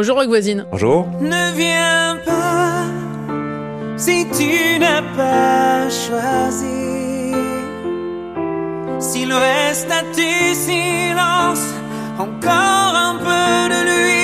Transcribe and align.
Bonjour 0.00 0.16
Rock 0.16 0.28
Voisine. 0.28 0.64
Bonjour. 0.70 1.06
Ne 1.20 1.54
viens 1.54 2.16
pas 2.24 2.86
si 3.98 4.26
tu 4.30 4.78
n'as 4.78 5.02
pas 5.14 5.90
choisi. 5.90 7.34
S'il 8.98 9.30
reste 9.30 9.90
à 9.90 10.02
tes 10.14 10.54
silences 10.54 11.74
encore 12.18 12.94
un 12.96 13.16
peu 13.18 13.74
de 13.74 13.80
lui. 13.90 14.19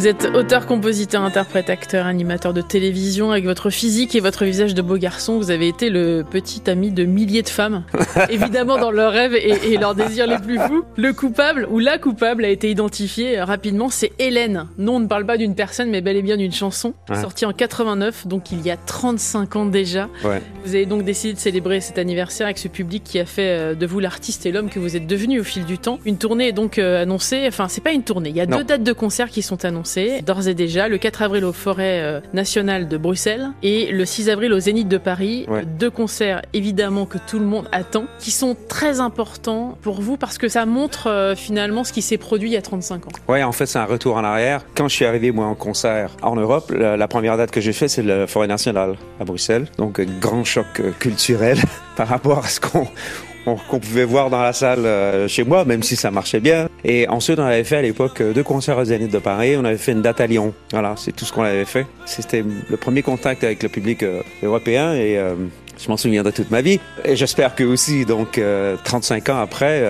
Vous 0.00 0.08
êtes 0.08 0.30
auteur, 0.34 0.64
compositeur, 0.64 1.20
interprète, 1.20 1.68
acteur, 1.68 2.06
animateur 2.06 2.54
de 2.54 2.62
télévision. 2.62 3.32
Avec 3.32 3.44
votre 3.44 3.68
physique 3.68 4.14
et 4.14 4.20
votre 4.20 4.46
visage 4.46 4.72
de 4.72 4.80
beau 4.80 4.96
garçon, 4.96 5.36
vous 5.36 5.50
avez 5.50 5.68
été 5.68 5.90
le 5.90 6.24
petit 6.24 6.70
ami 6.70 6.90
de 6.90 7.04
milliers 7.04 7.42
de 7.42 7.50
femmes. 7.50 7.84
Évidemment, 8.30 8.78
dans 8.78 8.90
leurs 8.90 9.12
rêves 9.12 9.34
et, 9.34 9.74
et, 9.74 9.76
leurs 9.76 9.94
désirs 9.94 10.26
les 10.26 10.38
plus 10.38 10.58
fous. 10.58 10.84
Le 10.96 11.12
coupable 11.12 11.68
ou 11.70 11.80
la 11.80 11.98
coupable 11.98 12.46
a 12.46 12.48
été 12.48 12.70
identifié 12.70 13.42
rapidement. 13.42 13.90
C'est 13.90 14.12
Hélène. 14.18 14.68
Non, 14.78 14.94
on 14.94 15.00
ne 15.00 15.06
parle 15.06 15.26
pas 15.26 15.36
d'une 15.36 15.54
personne, 15.54 15.90
mais 15.90 16.00
bel 16.00 16.16
et 16.16 16.22
bien 16.22 16.38
d'une 16.38 16.50
chanson. 16.50 16.94
Ouais. 17.10 17.20
Sortie 17.20 17.44
en 17.44 17.52
89, 17.52 18.26
donc 18.26 18.52
il 18.52 18.62
y 18.62 18.70
a 18.70 18.78
35 18.78 19.56
ans 19.56 19.66
déjà. 19.66 20.08
Ouais. 20.24 20.40
Vous 20.64 20.74
avez 20.76 20.86
donc 20.86 21.04
décidé 21.04 21.34
de 21.34 21.38
célébrer 21.38 21.82
cet 21.82 21.98
anniversaire 21.98 22.46
avec 22.46 22.56
ce 22.56 22.68
public 22.68 23.04
qui 23.04 23.18
a 23.18 23.26
fait 23.26 23.48
euh, 23.48 23.74
de 23.74 23.84
vous 23.84 24.00
l'artiste 24.00 24.46
et 24.46 24.50
l'homme 24.50 24.70
que 24.70 24.78
vous 24.78 24.96
êtes 24.96 25.06
devenu 25.06 25.40
au 25.40 25.44
fil 25.44 25.66
du 25.66 25.76
temps. 25.76 25.98
Une 26.06 26.16
tournée 26.16 26.48
est 26.48 26.52
donc 26.52 26.78
euh, 26.78 27.02
annoncée. 27.02 27.44
Enfin, 27.46 27.68
c'est 27.68 27.82
pas 27.82 27.92
une 27.92 28.02
tournée. 28.02 28.30
Il 28.30 28.36
y 28.36 28.40
a 28.40 28.46
Non. 28.46 28.56
deux 28.56 28.64
dates 28.64 28.82
de 28.82 28.94
concert 28.94 29.28
qui 29.28 29.42
sont 29.42 29.62
annoncées. 29.66 29.89
D'ores 30.24 30.48
et 30.48 30.54
déjà, 30.54 30.88
le 30.88 30.98
4 30.98 31.22
avril 31.22 31.44
au 31.44 31.52
Forêt 31.52 32.00
euh, 32.02 32.20
Nationale 32.32 32.88
de 32.88 32.96
Bruxelles 32.96 33.48
et 33.62 33.90
le 33.92 34.04
6 34.04 34.28
avril 34.30 34.52
au 34.52 34.60
Zénith 34.60 34.88
de 34.88 34.98
Paris. 34.98 35.46
Ouais. 35.48 35.64
Deux 35.78 35.90
concerts 35.90 36.42
évidemment 36.52 37.06
que 37.06 37.18
tout 37.26 37.38
le 37.38 37.44
monde 37.46 37.66
attend, 37.72 38.04
qui 38.18 38.30
sont 38.30 38.56
très 38.68 39.00
importants 39.00 39.76
pour 39.82 40.00
vous 40.00 40.16
parce 40.16 40.38
que 40.38 40.48
ça 40.48 40.66
montre 40.66 41.08
euh, 41.08 41.34
finalement 41.34 41.84
ce 41.84 41.92
qui 41.92 42.02
s'est 42.02 42.18
produit 42.18 42.50
il 42.50 42.52
y 42.52 42.56
a 42.56 42.62
35 42.62 43.06
ans. 43.06 43.10
Ouais, 43.28 43.42
en 43.42 43.52
fait, 43.52 43.66
c'est 43.66 43.78
un 43.78 43.84
retour 43.84 44.16
en 44.16 44.24
arrière. 44.24 44.62
Quand 44.74 44.88
je 44.88 44.94
suis 44.94 45.04
arrivé, 45.04 45.32
moi, 45.32 45.46
en 45.46 45.54
concert 45.54 46.16
en 46.22 46.36
Europe, 46.36 46.70
la, 46.76 46.96
la 46.96 47.08
première 47.08 47.36
date 47.36 47.50
que 47.50 47.60
j'ai 47.60 47.72
fait, 47.72 47.88
c'est 47.88 48.02
le 48.02 48.26
Forêt 48.26 48.46
Nationale 48.46 48.96
à 49.20 49.24
Bruxelles. 49.24 49.66
Donc, 49.78 50.00
grand 50.20 50.44
choc 50.44 50.66
euh, 50.80 50.90
culturel 50.98 51.58
par 51.96 52.08
rapport 52.08 52.38
à 52.44 52.48
ce 52.48 52.60
qu'on 52.60 52.80
on- 52.80 52.88
qu'on 53.44 53.78
pouvait 53.80 54.04
voir 54.04 54.30
dans 54.30 54.42
la 54.42 54.52
salle 54.52 54.86
euh, 54.86 55.28
chez 55.28 55.44
moi, 55.44 55.64
même 55.64 55.82
si 55.82 55.96
ça 55.96 56.10
marchait 56.10 56.40
bien. 56.40 56.68
Et 56.84 57.08
ensuite, 57.08 57.38
on 57.38 57.44
avait 57.44 57.64
fait 57.64 57.76
à 57.76 57.82
l'époque 57.82 58.20
euh, 58.20 58.32
deux 58.32 58.42
concerts 58.42 58.78
au 58.78 58.84
Zénith 58.84 59.12
de 59.12 59.18
Paris. 59.18 59.56
On 59.56 59.64
avait 59.64 59.76
fait 59.76 59.92
une 59.92 60.02
date 60.02 60.20
à 60.20 60.26
Lyon. 60.26 60.54
Voilà, 60.72 60.94
c'est 60.96 61.12
tout 61.12 61.24
ce 61.24 61.32
qu'on 61.32 61.42
avait 61.42 61.64
fait. 61.64 61.86
C'était 62.06 62.42
le 62.42 62.76
premier 62.76 63.02
contact 63.02 63.44
avec 63.44 63.62
le 63.62 63.68
public 63.68 64.02
euh, 64.02 64.22
européen 64.42 64.94
et 64.94 65.18
je 65.82 65.88
m'en 65.88 65.96
souviendrai 65.96 66.32
toute 66.32 66.50
ma 66.50 66.60
vie. 66.60 66.80
Et 67.04 67.16
j'espère 67.16 67.54
que 67.54 67.64
aussi, 67.64 68.04
donc, 68.04 68.38
euh, 68.38 68.76
35 68.84 69.28
ans 69.30 69.40
après, 69.40 69.82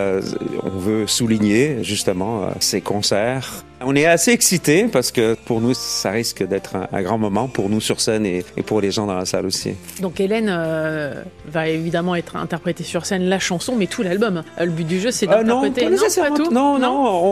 on 0.62 0.78
veut 0.78 1.06
souligner 1.06 1.82
justement 1.82 2.50
ces 2.60 2.80
concerts. 2.80 3.64
On 3.82 3.96
est 3.96 4.04
assez 4.04 4.30
excités 4.32 4.84
parce 4.92 5.10
que 5.10 5.34
pour 5.46 5.60
nous, 5.62 5.72
ça 5.72 6.10
risque 6.10 6.46
d'être 6.46 6.76
un, 6.76 6.86
un 6.92 7.02
grand 7.02 7.16
moment 7.16 7.48
pour 7.48 7.70
nous 7.70 7.80
sur 7.80 8.00
scène 8.00 8.26
et, 8.26 8.44
et 8.58 8.62
pour 8.62 8.80
les 8.82 8.90
gens 8.90 9.06
dans 9.06 9.14
la 9.16 9.24
salle 9.24 9.46
aussi. 9.46 9.72
Donc 10.02 10.20
Hélène 10.20 10.48
euh, 10.50 11.22
va 11.46 11.66
évidemment 11.68 12.14
être 12.14 12.36
interprétée 12.36 12.84
sur 12.84 13.06
scène 13.06 13.22
la 13.24 13.38
chanson, 13.38 13.76
mais 13.76 13.86
tout 13.86 14.02
l'album. 14.02 14.42
Euh, 14.60 14.64
Le 14.66 14.70
but 14.70 14.86
du 14.86 15.00
jeu, 15.00 15.10
c'est 15.10 15.26
non, 15.26 15.36
d'interpréter. 15.62 15.84
pas 15.84 15.90
nécessairement. 15.90 16.36
pas 16.36 16.44
tout. 16.44 16.50
non, 16.52 16.78
non, 16.78 16.90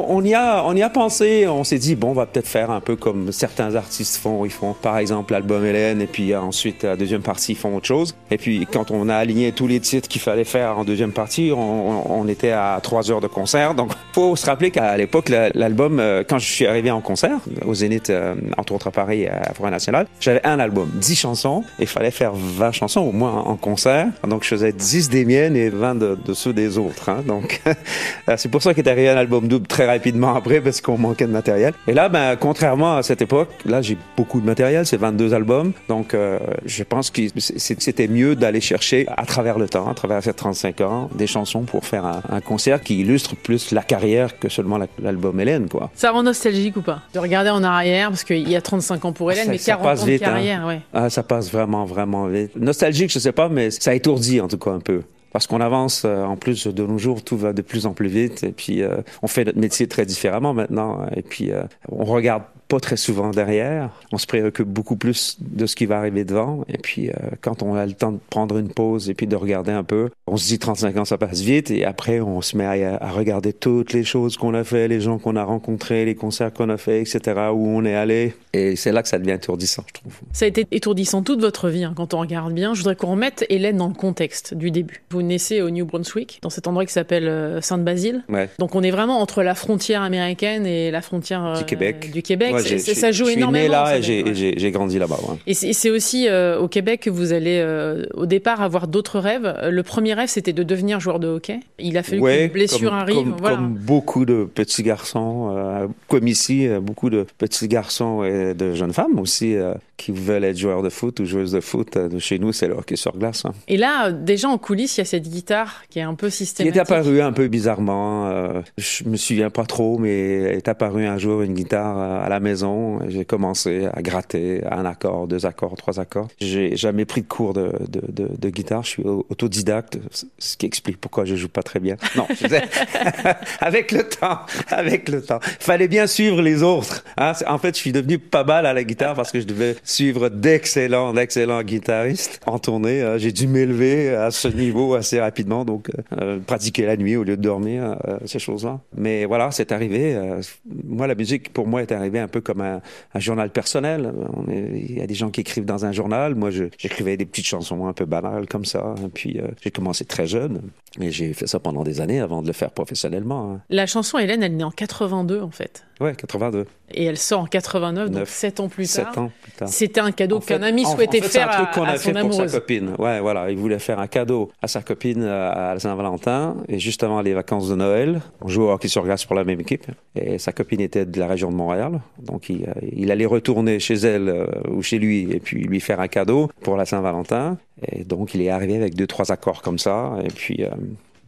on, 0.08 0.16
on 0.16 0.24
y 0.24 0.32
a, 0.34 0.64
on 0.64 0.74
y 0.74 0.82
a 0.82 0.88
pensé. 0.88 1.46
On 1.46 1.64
s'est 1.64 1.78
dit 1.78 1.96
bon, 1.96 2.10
on 2.10 2.14
va 2.14 2.24
peut-être 2.24 2.48
faire 2.48 2.70
un 2.70 2.80
peu 2.80 2.96
comme 2.96 3.30
certains 3.30 3.74
artistes 3.74 4.16
font. 4.16 4.46
Ils 4.46 4.50
font, 4.50 4.72
par 4.72 4.96
exemple, 4.96 5.34
l'album 5.34 5.64
Hélène, 5.66 6.00
et 6.00 6.06
puis 6.06 6.32
euh, 6.32 6.40
ensuite 6.40 6.82
la 6.84 6.96
deuxième 6.96 7.22
partie, 7.22 7.52
ils 7.52 7.58
font 7.58 7.76
autre 7.76 7.86
chose. 7.86 8.14
Et 8.30 8.38
puis 8.38 8.66
quand 8.72 8.90
on 8.90 9.10
a 9.10 9.16
aligné 9.16 9.52
tous 9.52 9.66
les 9.66 9.80
titres 9.80 10.08
qu'il 10.08 10.22
fallait 10.22 10.44
faire 10.44 10.78
en 10.78 10.84
deuxième 10.84 11.12
partie, 11.12 11.50
on, 11.54 11.58
on- 11.90 12.20
on 12.22 12.26
était 12.28 12.52
à 12.52 12.80
trois 12.82 13.10
heures 13.10 13.20
de 13.20 13.26
concert. 13.26 13.74
Donc, 13.74 13.92
faut 14.14 14.34
se 14.34 14.46
rappeler 14.46 14.70
qu'à 14.70 14.96
l'époque, 14.96 15.28
la- 15.28 15.50
l'album, 15.50 16.00
euh, 16.00 16.24
je 16.38 16.50
suis 16.50 16.66
arrivé 16.66 16.90
en 16.90 17.00
concert 17.00 17.38
au 17.66 17.74
Zénith, 17.74 18.10
euh, 18.10 18.34
entre 18.56 18.74
autres 18.74 18.88
à 18.88 18.90
Paris, 18.90 19.26
à 19.26 19.52
Forêt 19.54 19.70
Nationale, 19.70 20.06
j'avais 20.20 20.44
un 20.46 20.58
album, 20.58 20.90
10 20.94 21.14
chansons, 21.16 21.62
et 21.78 21.82
il 21.82 21.86
fallait 21.86 22.10
faire 22.10 22.32
20 22.34 22.72
chansons 22.72 23.00
au 23.00 23.12
moins 23.12 23.32
en 23.34 23.56
concert. 23.56 24.06
Donc, 24.26 24.42
je 24.44 24.48
faisais 24.48 24.72
10 24.72 25.10
des 25.10 25.24
miennes 25.24 25.56
et 25.56 25.68
20 25.70 25.94
de, 25.96 26.16
ceux 26.34 26.52
des 26.52 26.78
autres. 26.78 27.08
hein. 27.08 27.22
Donc, 27.26 27.60
euh, 28.28 28.34
c'est 28.36 28.48
pour 28.50 28.62
ça 28.62 28.74
qu'est 28.74 28.86
arrivé 28.88 29.08
un 29.08 29.16
album 29.16 29.48
double 29.48 29.66
très 29.66 29.86
rapidement 29.86 30.34
après, 30.34 30.60
parce 30.60 30.80
qu'on 30.80 30.98
manquait 30.98 31.26
de 31.26 31.32
matériel. 31.32 31.74
Et 31.86 31.92
là, 31.94 32.08
ben, 32.08 32.36
contrairement 32.36 32.96
à 32.96 33.02
cette 33.02 33.22
époque, 33.22 33.48
là, 33.64 33.82
j'ai 33.82 33.96
beaucoup 34.16 34.40
de 34.40 34.46
matériel, 34.46 34.86
c'est 34.86 34.96
22 34.96 35.34
albums. 35.34 35.72
Donc, 35.88 36.14
euh, 36.14 36.38
je 36.64 36.82
pense 36.84 37.10
que 37.10 37.22
c'était 37.36 38.08
mieux 38.08 38.36
d'aller 38.36 38.60
chercher 38.60 39.06
à 39.16 39.24
travers 39.26 39.58
le 39.58 39.68
temps, 39.68 39.88
à 39.90 39.94
travers 39.94 40.22
ces 40.22 40.32
35 40.32 40.80
ans, 40.82 41.10
des 41.14 41.26
chansons 41.26 41.62
pour 41.62 41.84
faire 41.84 42.04
un, 42.04 42.22
un 42.30 42.40
concert 42.40 42.82
qui 42.82 43.00
illustre 43.00 43.36
plus 43.36 43.72
la 43.72 43.82
carrière 43.82 44.38
que 44.38 44.48
seulement 44.48 44.78
la- 44.78 44.86
l'album 45.02 45.38
Hélène, 45.40 45.68
quoi. 45.68 45.90
Ça 45.94 46.10
rend 46.10 46.22
nostalgique 46.28 46.76
ou 46.76 46.82
pas 46.82 47.00
De 47.14 47.18
regarder 47.18 47.50
en 47.50 47.62
arrière, 47.64 48.08
parce 48.10 48.24
qu'il 48.24 48.48
y 48.48 48.56
a 48.56 48.60
35 48.60 49.04
ans 49.04 49.12
pour 49.12 49.32
Hélène, 49.32 49.46
Ça- 49.46 49.50
mais 49.50 49.58
ça 49.58 49.72
40 49.72 49.84
passe 49.84 50.02
ans 50.02 50.06
de 50.06 50.10
vite, 50.12 50.22
hein. 50.22 50.26
carrière, 50.26 50.66
ouais. 50.66 50.80
Ah, 50.94 51.10
ça 51.10 51.22
passe 51.22 51.50
vraiment, 51.50 51.84
vraiment 51.84 52.26
vite. 52.26 52.54
Nostalgique, 52.56 53.12
je 53.12 53.18
sais 53.18 53.32
pas, 53.32 53.48
mais 53.48 53.70
ça 53.70 53.94
étourdit 53.94 54.40
en 54.40 54.48
tout 54.48 54.58
cas 54.58 54.70
un 54.70 54.80
peu. 54.80 55.02
Parce 55.32 55.46
qu'on 55.46 55.60
avance, 55.60 56.02
euh, 56.06 56.24
en 56.24 56.36
plus 56.36 56.66
de 56.66 56.86
nos 56.86 56.96
jours, 56.96 57.22
tout 57.22 57.36
va 57.36 57.52
de 57.52 57.60
plus 57.60 57.84
en 57.84 57.92
plus 57.92 58.08
vite. 58.08 58.44
Et 58.44 58.52
puis, 58.52 58.82
euh, 58.82 58.96
on 59.22 59.26
fait 59.28 59.44
notre 59.44 59.58
métier 59.58 59.86
très 59.86 60.06
différemment 60.06 60.54
maintenant. 60.54 61.06
Et 61.14 61.20
puis, 61.22 61.52
euh, 61.52 61.62
on 61.92 62.04
regarde 62.04 62.44
pas 62.68 62.80
très 62.80 62.96
souvent 62.96 63.30
derrière. 63.30 63.90
On 64.12 64.18
se 64.18 64.26
préoccupe 64.26 64.68
beaucoup 64.68 64.96
plus 64.96 65.38
de 65.40 65.66
ce 65.66 65.74
qui 65.74 65.86
va 65.86 65.98
arriver 65.98 66.24
devant. 66.24 66.64
Et 66.68 66.78
puis, 66.78 67.08
euh, 67.08 67.12
quand 67.40 67.62
on 67.62 67.74
a 67.74 67.86
le 67.86 67.92
temps 67.92 68.12
de 68.12 68.18
prendre 68.30 68.58
une 68.58 68.68
pause 68.68 69.08
et 69.08 69.14
puis 69.14 69.26
de 69.26 69.36
regarder 69.36 69.72
un 69.72 69.84
peu, 69.84 70.10
on 70.26 70.36
se 70.36 70.46
dit 70.46 70.58
35 70.58 70.96
ans, 70.98 71.04
ça 71.04 71.18
passe 71.18 71.40
vite. 71.40 71.70
Et 71.70 71.84
après, 71.84 72.20
on 72.20 72.42
se 72.42 72.56
met 72.56 72.64
à, 72.64 72.96
à 73.02 73.10
regarder 73.10 73.52
toutes 73.52 73.92
les 73.92 74.04
choses 74.04 74.36
qu'on 74.36 74.54
a 74.54 74.64
fait, 74.64 74.86
les 74.86 75.00
gens 75.00 75.18
qu'on 75.18 75.36
a 75.36 75.44
rencontrés, 75.44 76.04
les 76.04 76.14
concerts 76.14 76.52
qu'on 76.52 76.68
a 76.68 76.76
fait, 76.76 77.00
etc., 77.00 77.40
où 77.52 77.68
on 77.68 77.84
est 77.84 77.94
allé. 77.94 78.34
Et 78.52 78.76
c'est 78.76 78.92
là 78.92 79.02
que 79.02 79.08
ça 79.08 79.18
devient 79.18 79.32
étourdissant, 79.32 79.84
je 79.86 79.92
trouve. 79.94 80.12
Ça 80.32 80.44
a 80.44 80.48
été 80.48 80.66
étourdissant 80.70 81.22
toute 81.22 81.40
votre 81.40 81.68
vie, 81.68 81.84
hein, 81.84 81.94
quand 81.96 82.14
on 82.14 82.20
regarde 82.20 82.52
bien. 82.52 82.74
Je 82.74 82.80
voudrais 82.80 82.96
qu'on 82.96 83.12
remette 83.12 83.46
Hélène 83.48 83.78
dans 83.78 83.88
le 83.88 83.94
contexte 83.94 84.54
du 84.54 84.70
début. 84.70 85.02
Vous 85.10 85.22
naissez 85.22 85.62
au 85.62 85.70
New 85.70 85.86
Brunswick, 85.86 86.38
dans 86.42 86.50
cet 86.50 86.66
endroit 86.66 86.84
qui 86.84 86.92
s'appelle 86.92 87.28
euh, 87.28 87.60
Sainte-Basile. 87.60 88.24
Ouais. 88.28 88.48
Donc 88.58 88.74
on 88.74 88.82
est 88.82 88.90
vraiment 88.90 89.20
entre 89.20 89.42
la 89.42 89.54
frontière 89.54 90.02
américaine 90.02 90.66
et 90.66 90.90
la 90.90 91.00
frontière 91.00 91.44
euh, 91.44 91.58
Du 91.58 91.64
Québec. 91.64 92.10
Du 92.12 92.22
Québec. 92.22 92.54
Ouais, 92.54 92.57
Ça 92.60 93.12
joue 93.12 93.24
je 93.26 93.30
suis 93.30 93.38
énormément. 93.38 93.64
né 93.64 93.68
là 93.68 94.00
j'ai- 94.00 94.70
grandi 94.70 94.98
là-bas. 94.98 95.18
ouais. 95.28 95.36
Et 95.46 95.54
c'est 95.54 95.90
aussi 95.90 96.28
euh, 96.28 96.58
au 96.58 96.68
Québec 96.68 97.00
que 97.02 97.10
vous 97.10 97.32
allez 97.32 97.58
euh, 97.62 98.04
au 98.14 98.26
départ 98.26 98.60
avoir 98.62 98.86
d'autres 98.88 99.18
rêves. 99.18 99.44
Euh, 99.46 99.70
Le 99.70 99.82
premier 99.82 100.14
rêve, 100.14 100.28
c'était 100.28 100.52
de 100.52 100.62
devenir 100.62 101.00
joueur 101.00 101.18
de 101.20 101.28
hockey. 101.28 101.60
Il 101.78 101.96
a 101.96 102.02
fallu 102.02 102.20
Ouais, 102.20 102.44
qu'une 102.44 102.52
blessure 102.52 102.92
arrive. 102.94 103.16
Comme, 103.16 103.36
voilà. 103.38 103.56
comme 103.56 103.74
beaucoup 103.74 104.24
de 104.24 104.44
petits 104.52 104.82
garçons, 104.82 105.54
euh, 105.56 105.86
comme 106.08 106.26
ici, 106.28 106.68
beaucoup 106.82 107.10
de 107.10 107.26
petits 107.38 107.68
garçons 107.68 108.24
et 108.24 108.54
de 108.54 108.74
jeunes 108.74 108.92
femmes 108.92 109.18
aussi 109.18 109.56
qui 109.98 110.12
veulent 110.12 110.44
être 110.44 110.56
joueurs 110.56 110.82
de 110.82 110.88
foot 110.88 111.20
ou 111.20 111.26
joueuses 111.26 111.52
de 111.52 111.60
foot. 111.60 111.96
Euh, 111.98 112.08
chez 112.18 112.38
nous, 112.38 112.52
c'est 112.52 112.68
le 112.68 112.74
hockey 112.74 112.96
sur 112.96 113.14
glace. 113.18 113.44
hein. 113.44 113.52
Et 113.68 113.76
là, 113.76 114.06
euh, 114.06 114.12
déjà 114.12 114.48
en 114.48 114.56
coulisses, 114.56 114.96
il 114.96 115.00
y 115.00 115.02
a 115.02 115.04
cette 115.04 115.28
guitare 115.28 115.82
qui 115.90 115.98
est 115.98 116.02
un 116.02 116.14
peu 116.14 116.28
Qui 116.28 116.34
est 116.34 116.36
systématique. 116.36 116.80
apparu 116.80 117.20
un 117.20 117.32
peu 117.32 117.48
bizarrement. 117.48 118.28
euh, 118.28 118.62
je 118.78 119.04
me 119.04 119.16
souviens 119.16 119.50
pas 119.50 119.66
trop, 119.66 119.98
mais 119.98 120.10
est 120.56 120.68
apparu 120.68 121.04
un 121.06 121.18
jour 121.18 121.42
une 121.42 121.52
guitare 121.52 121.98
euh, 121.98 122.24
à 122.24 122.28
la 122.30 122.40
maison. 122.40 123.00
J'ai 123.08 123.24
commencé 123.26 123.88
à 123.92 124.00
gratter 124.00 124.62
un 124.70 124.86
accord, 124.86 125.26
deux 125.28 125.44
accords, 125.44 125.74
trois 125.76 126.00
accords. 126.00 126.28
J'ai 126.40 126.74
jamais 126.76 127.04
pris 127.04 127.20
de 127.22 127.26
cours 127.28 127.52
de, 127.52 127.72
de, 127.88 128.00
de, 128.08 128.28
de 128.38 128.50
guitare. 128.50 128.84
Je 128.84 128.88
suis 128.88 129.02
au- 129.02 129.26
autodidacte, 129.28 129.98
ce 130.38 130.56
qui 130.56 130.64
explique 130.66 131.00
pourquoi 131.00 131.24
je 131.24 131.34
joue 131.34 131.48
pas 131.48 131.62
très 131.64 131.80
bien. 131.80 131.96
Non, 132.16 132.26
avec 133.60 133.92
le 133.92 134.04
temps, 134.08 134.38
avec 134.70 135.08
le 135.08 135.22
temps. 135.22 135.40
Fallait 135.60 135.88
bien 135.88 136.06
suivre 136.06 136.40
les 136.42 136.62
autres. 136.62 137.04
hein. 137.16 137.32
En 137.46 137.58
fait, 137.58 137.74
je 137.74 137.80
suis 137.80 137.92
devenu 137.92 138.18
pas 138.18 138.44
mal 138.44 138.66
à 138.66 138.72
la 138.72 138.84
guitare 138.84 139.14
parce 139.14 139.32
que 139.32 139.40
je 139.40 139.46
devais 139.46 139.76
suivre 139.88 140.28
d'excellents, 140.28 141.14
d'excellents 141.14 141.62
guitaristes 141.62 142.40
en 142.46 142.58
tournée. 142.58 143.00
Euh, 143.02 143.18
J'ai 143.18 143.32
dû 143.32 143.46
m'élever 143.48 144.14
à 144.14 144.30
ce 144.30 144.48
niveau 144.48 144.94
assez 144.94 145.18
rapidement, 145.18 145.64
donc 145.64 145.90
euh, 146.20 146.38
pratiquer 146.40 146.84
la 146.84 146.96
nuit 146.96 147.16
au 147.16 147.24
lieu 147.24 147.36
de 147.36 147.42
dormir, 147.42 147.96
euh, 148.06 148.18
ces 148.26 148.38
choses-là. 148.38 148.80
Mais 148.96 149.24
voilà, 149.24 149.50
c'est 149.50 149.72
arrivé. 149.72 150.14
euh, 150.14 150.42
moi, 150.84 151.06
la 151.06 151.14
musique, 151.14 151.52
pour 151.52 151.66
moi, 151.66 151.80
est 151.82 151.90
arrivée 151.92 152.18
un 152.18 152.28
peu 152.28 152.40
comme 152.42 152.60
un, 152.60 152.80
journal 153.16 153.50
personnel. 153.50 154.12
On 154.36 154.50
est- 154.52 154.84
Il 154.88 154.98
y 154.98 155.00
a 155.00 155.06
des 155.06 155.14
gens 155.14 155.30
qui 155.30 155.40
écrivent 155.40 155.64
dans 155.64 155.84
un 155.86 155.92
journal. 155.92 156.34
Moi, 156.34 156.50
j'écrivais 156.50 157.16
des 157.16 157.24
petites 157.26 157.46
chansons 157.46 157.86
un 157.86 157.92
peu 157.94 158.04
banales 158.04 158.46
comme 158.46 158.64
ça. 158.66 158.94
Et 159.04 159.08
puis, 159.08 159.40
j'ai 159.62 159.70
commencé 159.70 160.04
très 160.04 160.26
jeune. 160.26 160.60
Et 161.00 161.10
j'ai 161.10 161.32
fait 161.32 161.46
ça 161.46 161.58
pendant 161.60 161.82
des 161.82 162.00
années 162.00 162.20
avant 162.20 162.42
de 162.42 162.46
le 162.46 162.52
faire 162.52 162.70
professionnellement. 162.70 163.52
hein. 163.54 163.60
La 163.70 163.86
chanson 163.86 164.18
Hélène, 164.18 164.42
elle 164.42 164.56
naît 164.56 164.64
en 164.64 164.70
82 164.70 165.40
en 165.40 165.50
fait. 165.50 165.84
Ouais, 166.00 166.14
82. 166.14 166.66
Et 166.92 167.04
elle 167.04 167.18
sort 167.18 167.40
en 167.40 167.46
89, 167.46 168.06
donc 168.06 168.20
Neuf. 168.20 168.28
7 168.28 168.60
ans 168.60 168.68
plus 168.68 168.86
tard. 168.86 169.06
Sept 169.06 169.18
ans 169.18 169.30
plus 169.42 169.52
tard. 169.52 169.68
C'était 169.68 170.00
un 170.00 170.12
cadeau 170.12 170.40
qu'un 170.40 170.62
ami 170.62 170.84
souhaitait 170.84 171.20
en 171.20 171.22
fait, 171.24 171.28
faire 171.28 171.50
un 171.50 171.64
truc 171.64 171.68
à, 171.68 171.74
qu'on 171.74 171.84
à 171.84 171.90
a 171.90 171.96
son 171.98 172.12
fait 172.12 172.20
pour 172.20 172.32
sa 172.34 172.46
copine. 172.46 172.94
Ouais, 172.98 173.20
voilà, 173.20 173.50
il 173.50 173.58
voulait 173.58 173.78
faire 173.78 173.98
un 173.98 174.06
cadeau 174.06 174.50
à 174.62 174.68
sa 174.68 174.80
copine 174.80 175.22
à 175.24 175.78
Saint-Valentin 175.78 176.56
et 176.68 176.78
juste 176.78 177.02
avant 177.02 177.20
les 177.20 177.34
vacances 177.34 177.68
de 177.68 177.74
Noël, 177.74 178.20
on 178.40 178.48
jouait 178.48 178.64
au 178.64 178.70
hockey 178.70 178.88
sur 178.88 179.04
glace 179.04 179.24
pour 179.24 179.34
la 179.36 179.44
même 179.44 179.60
équipe 179.60 179.86
et 180.14 180.38
sa 180.38 180.52
copine 180.52 180.80
était 180.80 181.04
de 181.04 181.18
la 181.18 181.26
région 181.26 181.50
de 181.50 181.56
Montréal, 181.56 182.00
donc 182.22 182.48
il, 182.48 182.64
euh, 182.64 182.72
il 182.92 183.10
allait 183.10 183.26
retourner 183.26 183.78
chez 183.80 183.94
elle 183.94 184.28
euh, 184.28 184.46
ou 184.70 184.82
chez 184.82 184.98
lui 184.98 185.30
et 185.32 185.40
puis 185.40 185.64
lui 185.64 185.80
faire 185.80 186.00
un 186.00 186.08
cadeau 186.08 186.48
pour 186.62 186.76
la 186.76 186.86
Saint-Valentin 186.86 187.58
et 187.92 188.04
donc 188.04 188.34
il 188.34 188.42
est 188.42 188.50
arrivé 188.50 188.76
avec 188.76 188.94
deux 188.94 189.06
trois 189.06 189.30
accords 189.32 189.62
comme 189.62 189.78
ça 189.78 190.16
et 190.24 190.28
puis 190.28 190.62
euh, 190.64 190.68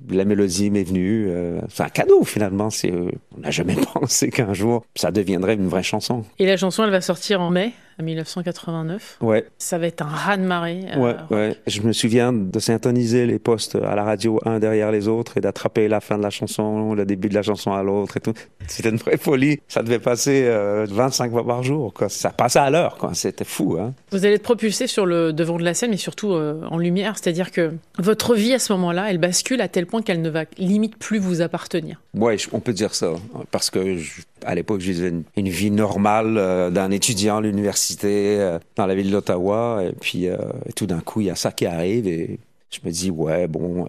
la 0.09 0.25
mélodie 0.25 0.71
m'est 0.71 0.83
venue. 0.83 1.27
Euh, 1.29 1.61
c'est 1.69 1.83
un 1.83 1.89
cadeau 1.89 2.25
finalement. 2.25 2.69
Euh, 2.85 3.11
on 3.37 3.41
n'a 3.41 3.51
jamais 3.51 3.77
pensé 3.95 4.31
qu'un 4.31 4.55
jour 4.55 4.85
ça 4.95 5.11
deviendrait 5.11 5.55
une 5.55 5.69
vraie 5.69 5.83
chanson. 5.83 6.25
Et 6.39 6.47
la 6.47 6.57
chanson, 6.57 6.85
elle 6.85 6.91
va 6.91 7.01
sortir 7.01 7.41
en 7.41 7.51
mai? 7.51 7.73
1989. 8.03 9.19
Ouais. 9.21 9.47
Ça 9.59 9.79
va 9.79 9.87
être 9.87 10.03
un 10.03 10.09
raz-de-marée. 10.09 10.87
Euh, 10.95 10.99
ouais, 10.99 11.17
ouais. 11.31 11.57
Je 11.67 11.83
me 11.83 11.93
souviens 11.93 12.33
de 12.33 12.59
syntoniser 12.59 13.27
les 13.27 13.39
postes 13.39 13.77
à 13.77 13.95
la 13.95 14.05
radio 14.05 14.41
un 14.45 14.59
derrière 14.59 14.91
les 14.91 15.09
autres 15.09 15.37
et 15.37 15.41
d'attraper 15.41 15.89
la 15.89 16.01
fin 16.01 16.19
de 16.19 16.23
la 16.23 16.31
chanson, 16.31 16.95
le 16.95 17.05
début 17.05 17.29
de 17.29 17.35
la 17.35 17.43
chanson 17.43 17.73
à 17.73 17.83
l'autre 17.83 18.17
et 18.17 18.21
tout. 18.21 18.35
C'était 18.67 18.91
une 18.91 18.97
vraie 18.97 19.17
folie. 19.17 19.61
Ça 19.69 19.83
devait 19.83 19.99
passer 19.99 20.49
25 20.89 21.31
fois 21.31 21.47
par 21.47 21.63
jour. 21.63 21.93
Quoi. 21.93 22.09
Ça 22.09 22.31
passait 22.31 22.59
à 22.59 22.71
l'heure. 22.71 22.97
Quoi. 22.97 23.15
C'était 23.15 23.45
fou. 23.45 23.77
Hein. 23.81 23.95
Vous 24.13 24.25
allez 24.25 24.35
être 24.35 24.43
propulsé 24.43 24.87
sur 24.87 25.07
le 25.07 25.33
devant 25.33 25.59
de 25.59 25.65
la 25.65 25.75
scène, 25.75 25.91
mais 25.91 25.97
surtout 25.97 26.33
en 26.33 26.79
lumière. 26.79 27.17
C'est-à-dire 27.17 27.51
que 27.51 27.73
votre 27.99 28.35
vie 28.35 28.55
à 28.55 28.59
ce 28.59 28.73
moment-là, 28.75 29.11
elle 29.11 29.19
bascule 29.19 29.61
à 29.61 29.69
tel 29.69 29.87
point 29.87 30.03
qu'elle 30.03 30.23
ne 30.23 30.31
va 30.31 30.45
limite 30.59 30.97
plus 30.97 31.19
vous 31.19 31.41
appartenir. 31.41 32.01
Ouais, 32.15 32.37
on 32.53 32.61
peut 32.61 32.73
dire 32.73 32.95
ça. 32.95 33.13
Parce 33.51 33.71
que 33.71 33.97
à 34.45 34.55
l'époque, 34.55 34.81
je 34.81 34.93
vivais 34.93 35.13
une, 35.37 35.49
vie 35.49 35.71
normale 35.71 36.37
euh, 36.39 36.71
d'un 36.71 36.91
étudiant 36.91 37.39
à 37.39 37.41
l'université 37.41 37.90
euh, 38.05 38.59
dans 38.77 38.87
la 38.87 38.95
ville 38.95 39.11
d'Ottawa. 39.11 39.83
Et 39.85 39.93
puis, 39.93 40.29
euh, 40.29 40.37
tout 40.77 40.87
d'un 40.87 41.01
coup, 41.01 41.21
il 41.21 41.29
y 41.29 41.31
a 41.31 41.35
ça 41.35 41.53
qui 41.53 41.67
arrive 41.67 42.07
et 42.07 42.39
je 42.71 42.79
me 42.85 42.91
dis, 42.91 43.11
ouais, 43.11 43.49
bon, 43.49 43.87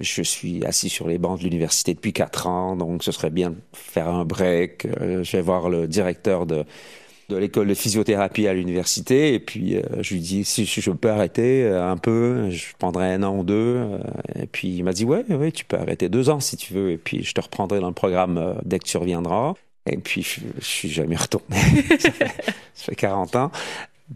je 0.00 0.22
suis 0.22 0.64
assis 0.64 0.88
sur 0.88 1.06
les 1.06 1.18
bancs 1.18 1.38
de 1.38 1.44
l'université 1.44 1.94
depuis 1.94 2.12
quatre 2.12 2.48
ans, 2.48 2.74
donc 2.74 3.04
ce 3.04 3.12
serait 3.12 3.30
bien 3.30 3.50
de 3.50 3.56
faire 3.72 4.08
un 4.08 4.24
break. 4.24 4.88
je 5.00 5.36
vais 5.36 5.42
voir 5.42 5.68
le 5.68 5.86
directeur 5.86 6.46
de 7.28 7.36
l'école 7.36 7.68
de 7.68 7.74
physiothérapie 7.74 8.46
à 8.46 8.54
l'université. 8.54 9.34
Et 9.34 9.40
puis, 9.40 9.76
euh, 9.76 9.82
je 10.00 10.14
lui 10.14 10.20
dis 10.20 10.44
si 10.44 10.64
je 10.64 10.90
peux 10.90 11.10
arrêter 11.10 11.64
euh, 11.64 11.90
un 11.90 11.96
peu, 11.96 12.50
je 12.50 12.74
prendrai 12.78 13.12
un 13.12 13.22
an 13.22 13.36
ou 13.38 13.44
deux. 13.44 13.54
Euh, 13.54 13.98
et 14.40 14.46
puis, 14.46 14.68
il 14.76 14.84
m'a 14.84 14.92
dit 14.92 15.04
ouais, 15.04 15.24
ouais, 15.28 15.52
tu 15.52 15.64
peux 15.64 15.76
arrêter 15.76 16.08
deux 16.08 16.30
ans 16.30 16.40
si 16.40 16.56
tu 16.56 16.74
veux. 16.74 16.90
Et 16.92 16.98
puis, 16.98 17.24
je 17.24 17.32
te 17.32 17.40
reprendrai 17.40 17.80
dans 17.80 17.88
le 17.88 17.94
programme 17.94 18.56
dès 18.64 18.78
que 18.78 18.84
tu 18.84 18.96
reviendras. 18.96 19.54
Et 19.86 19.96
puis, 19.98 20.22
je, 20.22 20.40
je 20.58 20.64
suis 20.64 20.88
jamais 20.88 21.16
retourné. 21.16 21.56
ça, 22.00 22.10
fait, 22.74 22.94
40 22.94 23.36
ans. 23.36 23.50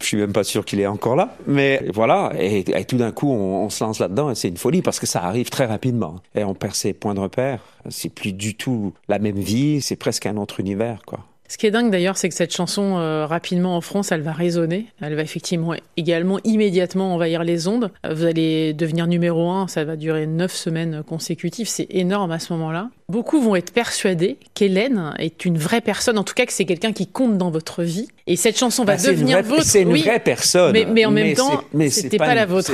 Je 0.00 0.06
suis 0.06 0.16
même 0.16 0.32
pas 0.32 0.44
sûr 0.44 0.64
qu'il 0.64 0.80
est 0.80 0.86
encore 0.86 1.16
là. 1.16 1.34
Mais 1.46 1.82
voilà, 1.92 2.32
et, 2.38 2.62
tout 2.84 2.96
d'un 2.96 3.10
coup, 3.10 3.30
on, 3.32 3.68
se 3.70 3.82
lance 3.82 3.98
là-dedans 3.98 4.30
et 4.30 4.34
c'est 4.36 4.48
une 4.48 4.56
folie 4.56 4.82
parce 4.82 5.00
que 5.00 5.06
ça 5.06 5.24
arrive 5.24 5.50
très 5.50 5.66
rapidement. 5.66 6.16
Et 6.36 6.44
on 6.44 6.54
perd 6.54 6.74
ses 6.74 6.92
points 6.92 7.14
de 7.14 7.20
repère. 7.20 7.60
C'est 7.88 8.08
plus 8.08 8.32
du 8.32 8.54
tout 8.54 8.94
la 9.08 9.18
même 9.18 9.38
vie, 9.38 9.80
c'est 9.80 9.96
presque 9.96 10.26
un 10.26 10.36
autre 10.36 10.60
univers, 10.60 11.02
quoi. 11.06 11.20
Ce 11.50 11.58
qui 11.58 11.66
est 11.66 11.72
dingue 11.72 11.90
d'ailleurs, 11.90 12.16
c'est 12.16 12.28
que 12.28 12.34
cette 12.36 12.54
chanson, 12.54 12.98
euh, 12.98 13.26
rapidement 13.26 13.76
en 13.76 13.80
France, 13.80 14.12
elle 14.12 14.20
va 14.20 14.30
résonner. 14.30 14.86
Elle 15.00 15.16
va 15.16 15.22
effectivement 15.22 15.74
également 15.96 16.38
immédiatement 16.44 17.12
envahir 17.12 17.42
les 17.42 17.66
ondes. 17.66 17.90
Vous 18.08 18.24
allez 18.24 18.72
devenir 18.72 19.08
numéro 19.08 19.50
un, 19.50 19.66
ça 19.66 19.82
va 19.82 19.96
durer 19.96 20.28
neuf 20.28 20.52
semaines 20.52 21.02
consécutives. 21.02 21.66
C'est 21.66 21.88
énorme 21.90 22.30
à 22.30 22.38
ce 22.38 22.52
moment-là. 22.52 22.90
Beaucoup 23.10 23.40
vont 23.40 23.56
être 23.56 23.72
persuadés 23.72 24.38
qu'Hélène 24.54 25.14
est 25.18 25.44
une 25.44 25.58
vraie 25.58 25.80
personne, 25.80 26.16
en 26.16 26.22
tout 26.22 26.34
cas 26.34 26.46
que 26.46 26.52
c'est 26.52 26.64
quelqu'un 26.64 26.92
qui 26.92 27.08
compte 27.08 27.36
dans 27.36 27.50
votre 27.50 27.82
vie. 27.82 28.06
Et 28.28 28.36
cette 28.36 28.56
chanson 28.56 28.84
va 28.84 28.96
bah, 28.96 29.02
devenir 29.02 29.42
votre. 29.42 29.64
C'est 29.64 29.82
une 29.82 29.96
vraie 29.96 30.20
personne. 30.20 30.72
Mais, 30.72 31.04
en 31.04 31.10
même 31.10 31.34
temps, 31.34 31.64
c'était 31.88 32.16
pas, 32.16 32.26
pas 32.26 32.34
la 32.36 32.46
vôtre. 32.46 32.70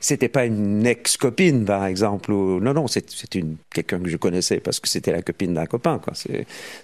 C'était 0.00 0.28
pas 0.28 0.44
une 0.44 0.86
ex-copine, 0.86 1.64
par 1.64 1.86
exemple. 1.86 2.30
Ou... 2.30 2.60
Non, 2.60 2.74
non, 2.74 2.86
c'est 2.86 3.06
quelqu'un 3.72 4.00
que 4.00 4.08
je 4.10 4.18
connaissais 4.18 4.60
parce 4.60 4.80
que 4.80 4.88
c'était 4.90 5.12
la 5.12 5.22
copine 5.22 5.54
d'un 5.54 5.64
copain. 5.64 5.98
Quoi. 5.98 6.12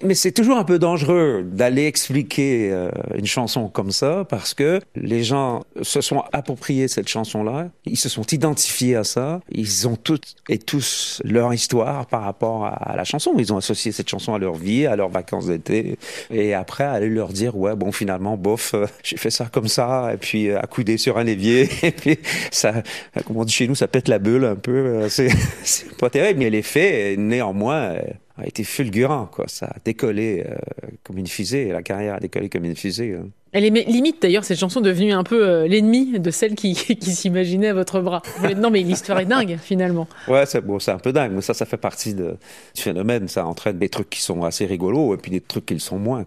Mais 0.02 0.14
c'est 0.14 0.32
toujours 0.32 0.56
un 0.56 0.64
peu 0.64 0.79
dangereux 0.79 1.44
d'aller 1.44 1.85
expliquer 1.85 2.70
euh, 2.73 2.90
une 3.14 3.26
chanson 3.26 3.69
comme 3.69 3.90
ça 3.90 4.25
parce 4.26 4.55
que 4.55 4.81
les 4.96 5.23
gens 5.23 5.64
se 5.82 6.00
sont 6.00 6.23
appropriés 6.32 6.88
cette 6.88 7.08
chanson-là, 7.08 7.69
ils 7.85 7.99
se 7.99 8.08
sont 8.08 8.25
identifiés 8.25 8.96
à 8.96 9.05
ça, 9.05 9.40
ils 9.50 9.87
ont 9.87 9.96
toutes 9.96 10.37
et 10.49 10.58
tous 10.58 11.20
leur 11.25 11.52
histoire 11.52 12.06
par 12.06 12.23
rapport 12.23 12.64
à 12.64 12.77
à 12.80 12.96
la 12.96 13.04
chanson. 13.04 13.34
Ils 13.38 13.52
ont 13.52 13.56
associé 13.56 13.92
cette 13.92 14.08
chanson 14.08 14.34
à 14.34 14.38
leur 14.38 14.54
vie, 14.54 14.86
à 14.86 14.96
leurs 14.96 15.08
vacances 15.08 15.46
d'été. 15.46 15.98
Et 16.30 16.54
après, 16.54 16.84
aller 16.84 17.08
leur 17.08 17.28
dire, 17.28 17.56
ouais, 17.56 17.75
bon, 17.75 17.92
finalement, 17.92 18.36
bof, 18.36 18.75
euh, 18.75 18.86
j'ai 19.02 19.16
fait 19.16 19.30
ça 19.30 19.46
comme 19.46 19.69
ça, 19.69 20.10
et 20.14 20.16
puis 20.16 20.48
euh, 20.48 20.60
accoudé 20.60 20.96
sur 20.96 21.19
un 21.19 21.26
évier, 21.26 21.69
et 21.82 21.90
puis 21.90 22.19
ça, 22.50 22.82
comme 23.26 23.36
on 23.36 23.44
dit 23.44 23.52
chez 23.52 23.69
nous, 23.69 23.75
ça 23.75 23.88
pète 23.88 24.08
la 24.08 24.19
bulle 24.19 24.44
un 24.44 24.56
peu. 24.56 24.72
Euh, 24.72 25.08
c'est 25.08 25.28
pas 25.98 26.10
terrible, 26.10 26.40
mais 26.40 26.50
l'effet, 26.50 27.16
néanmoins, 27.19 27.96
a 28.36 28.46
été 28.46 28.62
fulgurant, 28.62 29.26
quoi. 29.26 29.46
Ça 29.48 29.66
a 29.66 29.76
décollé 29.84 30.44
comme 31.02 31.19
une 31.19 31.26
fusée, 31.26 31.70
la 31.70 31.82
carrière 31.82 32.14
a 32.14 32.20
décollé 32.20 32.48
comme 32.48 32.64
une 32.64 32.76
fusée. 32.76 33.14
Hein. 33.14 33.28
Elle 33.53 33.65
est 33.65 33.71
limite 33.89 34.21
d'ailleurs 34.21 34.45
cette 34.45 34.59
chanson 34.59 34.81
devenue 34.81 35.12
un 35.12 35.25
peu 35.25 35.47
euh, 35.47 35.69
l'ennemi 35.69 36.19
de 36.19 36.31
celle 36.31 36.55
qui, 36.55 36.75
qui 37.00 37.11
s'imaginait 37.11 37.69
à 37.69 37.75
votre 37.75 38.00
bras. 38.00 38.23
Non 38.56 38.71
mais 38.71 38.81
l'histoire 38.83 39.21
est 39.21 39.27
dingue 39.27 39.59
finalement. 39.61 40.06
Ouais, 40.29 40.47
c'est 40.47 40.61
bon, 40.61 40.79
c'est 40.79 40.91
un 40.91 40.99
peu 40.99 41.12
dingue, 41.12 41.33
mais 41.35 41.41
ça, 41.41 41.55
ça 41.55 41.67
fait 41.67 41.77
partie 41.77 42.15
de, 42.15 42.37
du 42.75 42.83
phénomène. 42.83 43.29
Ça 43.29 43.47
entraîne 43.47 43.79
des 43.79 43.89
trucs 43.89 44.11
qui 44.11 44.21
sont 44.21 44.45
assez 44.45 44.67
rigolos 44.67 45.15
et 45.15 45.17
puis 45.17 45.31
des 45.31 45.41
trucs 45.41 45.67
qui 45.67 45.75
le 45.75 45.81
sont 45.81 45.99
moins. 45.99 46.25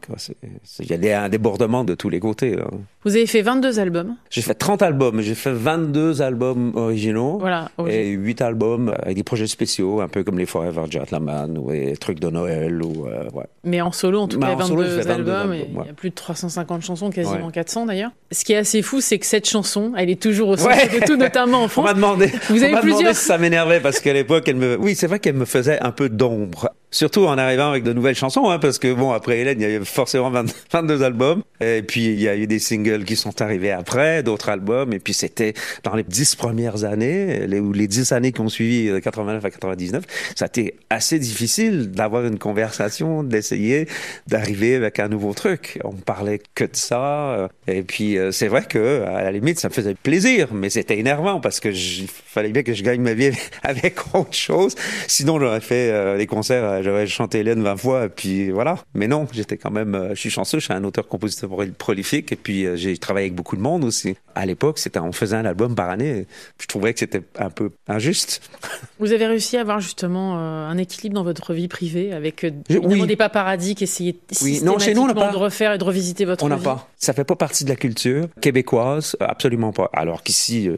Il 0.79 0.85
y 0.89 0.93
a 0.93 0.97
des, 0.97 1.11
un 1.11 1.29
débordement 1.29 1.83
de 1.83 1.95
tous 1.95 2.09
les 2.09 2.19
côtés. 2.19 2.57
Vous 3.03 3.15
avez 3.15 3.25
fait 3.25 3.41
22 3.41 3.79
albums 3.79 4.15
J'ai 4.29 4.41
fait 4.41 4.53
30 4.53 4.81
albums. 4.81 5.21
J'ai 5.21 5.35
fait 5.35 5.51
22 5.51 6.21
albums 6.21 6.71
originaux. 6.75 7.37
Voilà. 7.39 7.69
Et 7.87 8.09
8 8.09 8.41
albums 8.41 8.93
avec 9.01 9.15
des 9.15 9.23
projets 9.23 9.47
spéciaux, 9.47 10.01
un 10.01 10.07
peu 10.07 10.23
comme 10.23 10.37
les 10.37 10.45
Forever 10.45 10.83
Gentlemen 10.89 11.57
ou 11.57 11.71
les 11.71 11.97
trucs 11.97 12.19
de 12.19 12.29
Noël. 12.29 12.81
Ou, 12.83 13.07
euh, 13.07 13.29
ouais. 13.33 13.45
Mais 13.63 13.81
en 13.81 13.91
solo, 13.91 14.21
en 14.21 14.27
tout 14.27 14.39
cas, 14.39 14.55
22, 14.55 15.09
albums. 15.09 15.53
et 15.53 15.67
Il 15.69 15.87
y 15.87 15.89
a 15.89 15.93
plus 15.93 16.09
de 16.09 16.15
350 16.15 16.83
chansons 16.83 17.09
quasiment 17.11 17.51
400 17.51 17.85
d'ailleurs. 17.85 18.11
Ce 18.31 18.45
qui 18.45 18.53
est 18.53 18.57
assez 18.57 18.81
fou, 18.81 19.01
c'est 19.01 19.19
que 19.19 19.25
cette 19.25 19.47
chanson, 19.47 19.91
elle 19.97 20.09
est 20.09 20.21
toujours 20.21 20.49
au 20.49 20.57
centre 20.57 20.99
de 20.99 21.05
tout, 21.05 21.17
notamment 21.17 21.63
en 21.63 21.67
France. 21.67 21.85
On 21.85 21.87
m'a 21.87 21.93
demandé, 21.93 22.31
Vous 22.49 22.63
avez 22.63 22.79
plusieurs... 22.81 23.15
si 23.15 23.25
ça 23.25 23.37
m'énervait 23.37 23.81
parce 23.81 23.99
qu'à 23.99 24.13
l'époque, 24.13 24.47
elle 24.47 24.55
me, 24.55 24.77
oui, 24.77 24.95
c'est 24.95 25.07
vrai 25.07 25.19
qu'elle 25.19 25.35
me 25.35 25.45
faisait 25.45 25.79
un 25.81 25.91
peu 25.91 26.07
d'ombre 26.09 26.71
Surtout 26.93 27.25
en 27.25 27.37
arrivant 27.37 27.69
avec 27.69 27.83
de 27.83 27.93
nouvelles 27.93 28.15
chansons, 28.15 28.49
hein, 28.49 28.59
parce 28.59 28.77
que 28.77 28.93
bon, 28.93 29.13
après 29.13 29.39
Hélène, 29.39 29.61
il 29.61 29.63
y 29.63 29.65
a 29.65 29.77
eu 29.77 29.85
forcément 29.85 30.29
22 30.29 31.03
albums, 31.03 31.41
et 31.61 31.83
puis 31.83 32.03
il 32.03 32.19
y 32.19 32.27
a 32.27 32.35
eu 32.35 32.47
des 32.47 32.59
singles 32.59 33.05
qui 33.05 33.15
sont 33.15 33.41
arrivés 33.41 33.71
après, 33.71 34.23
d'autres 34.23 34.49
albums, 34.49 34.91
et 34.91 34.99
puis 34.99 35.13
c'était 35.13 35.53
dans 35.83 35.95
les 35.95 36.03
dix 36.03 36.35
premières 36.35 36.83
années, 36.83 37.47
les, 37.47 37.61
ou 37.61 37.71
les 37.71 37.87
dix 37.87 38.11
années 38.11 38.33
qui 38.33 38.41
ont 38.41 38.49
suivi, 38.49 38.89
de 38.89 38.99
89 38.99 39.45
à 39.45 39.49
99, 39.49 40.03
ça 40.35 40.43
a 40.43 40.47
été 40.49 40.75
assez 40.89 41.17
difficile 41.17 41.91
d'avoir 41.91 42.25
une 42.25 42.37
conversation, 42.37 43.23
d'essayer 43.23 43.87
d'arriver 44.27 44.75
avec 44.75 44.99
un 44.99 45.07
nouveau 45.07 45.33
truc. 45.33 45.79
On 45.85 45.93
parlait 45.93 46.41
que 46.55 46.65
de 46.65 46.75
ça, 46.75 47.00
euh, 47.03 47.47
et 47.67 47.83
puis 47.83 48.17
euh, 48.17 48.31
c'est 48.31 48.47
vrai 48.47 48.63
que 48.63 49.03
à 49.03 49.23
la 49.23 49.31
limite, 49.31 49.59
ça 49.59 49.69
me 49.69 49.73
faisait 49.73 49.95
plaisir, 49.95 50.49
mais 50.53 50.69
c'était 50.69 50.97
énervant 50.97 51.39
parce 51.39 51.59
que 51.59 51.69
il 51.69 52.07
fallait 52.07 52.49
bien 52.49 52.63
que 52.63 52.73
je 52.73 52.83
gagne 52.83 53.01
ma 53.01 53.13
vie 53.13 53.31
avec 53.63 53.99
autre 54.13 54.33
chose, 54.33 54.75
sinon 55.07 55.39
j'aurais 55.39 55.61
fait 55.61 55.91
euh, 55.91 56.17
des 56.17 56.27
concerts 56.27 56.83
j'aurais 56.83 57.07
chanté 57.07 57.39
Hélène 57.39 57.61
20 57.61 57.77
fois, 57.77 58.05
et 58.05 58.09
puis 58.09 58.51
voilà. 58.51 58.77
Mais 58.93 59.07
non, 59.07 59.27
j'étais 59.31 59.57
quand 59.57 59.71
même, 59.71 60.09
je 60.11 60.19
suis 60.19 60.29
chanceux, 60.29 60.59
je 60.59 60.65
suis 60.65 60.73
un 60.73 60.83
auteur-compositeur 60.83 61.49
prolifique, 61.77 62.31
et 62.31 62.35
puis 62.35 62.65
j'ai 62.75 62.97
travaillé 62.97 63.25
avec 63.25 63.35
beaucoup 63.35 63.55
de 63.55 63.61
monde 63.61 63.83
aussi. 63.83 64.15
À 64.35 64.45
l'époque, 64.45 64.79
c'était, 64.79 64.99
on 64.99 65.11
faisait 65.11 65.35
un 65.35 65.45
album 65.45 65.75
par 65.75 65.89
année. 65.89 66.25
Je 66.59 66.67
trouvais 66.67 66.93
que 66.93 66.99
c'était 66.99 67.21
un 67.37 67.49
peu 67.49 67.71
injuste. 67.87 68.41
Vous 68.99 69.11
avez 69.11 69.25
réussi 69.25 69.57
à 69.57 69.61
avoir 69.61 69.79
justement 69.79 70.37
un 70.37 70.77
équilibre 70.77 71.15
dans 71.15 71.23
votre 71.23 71.53
vie 71.53 71.67
privée 71.67 72.13
avec 72.13 72.45
oui. 72.69 73.05
des 73.05 73.15
paparazzis 73.15 73.75
qui 73.75 73.83
essayaient 73.83 74.15
oui. 74.41 74.61
non, 74.63 74.79
chez 74.79 74.93
nous, 74.93 75.01
on 75.01 75.13
pas. 75.13 75.31
de 75.31 75.37
refaire 75.37 75.73
et 75.73 75.77
de 75.77 75.83
revisiter 75.83 76.25
votre 76.25 76.45
vie. 76.45 76.51
On 76.51 76.55
n'a 76.55 76.61
pas. 76.61 76.90
Ça 77.01 77.13
fait 77.13 77.23
pas 77.23 77.35
partie 77.35 77.63
de 77.63 77.69
la 77.69 77.75
culture 77.75 78.27
québécoise, 78.39 79.17
absolument 79.19 79.73
pas. 79.73 79.89
Alors 79.93 80.23
qu'ici, 80.23 80.69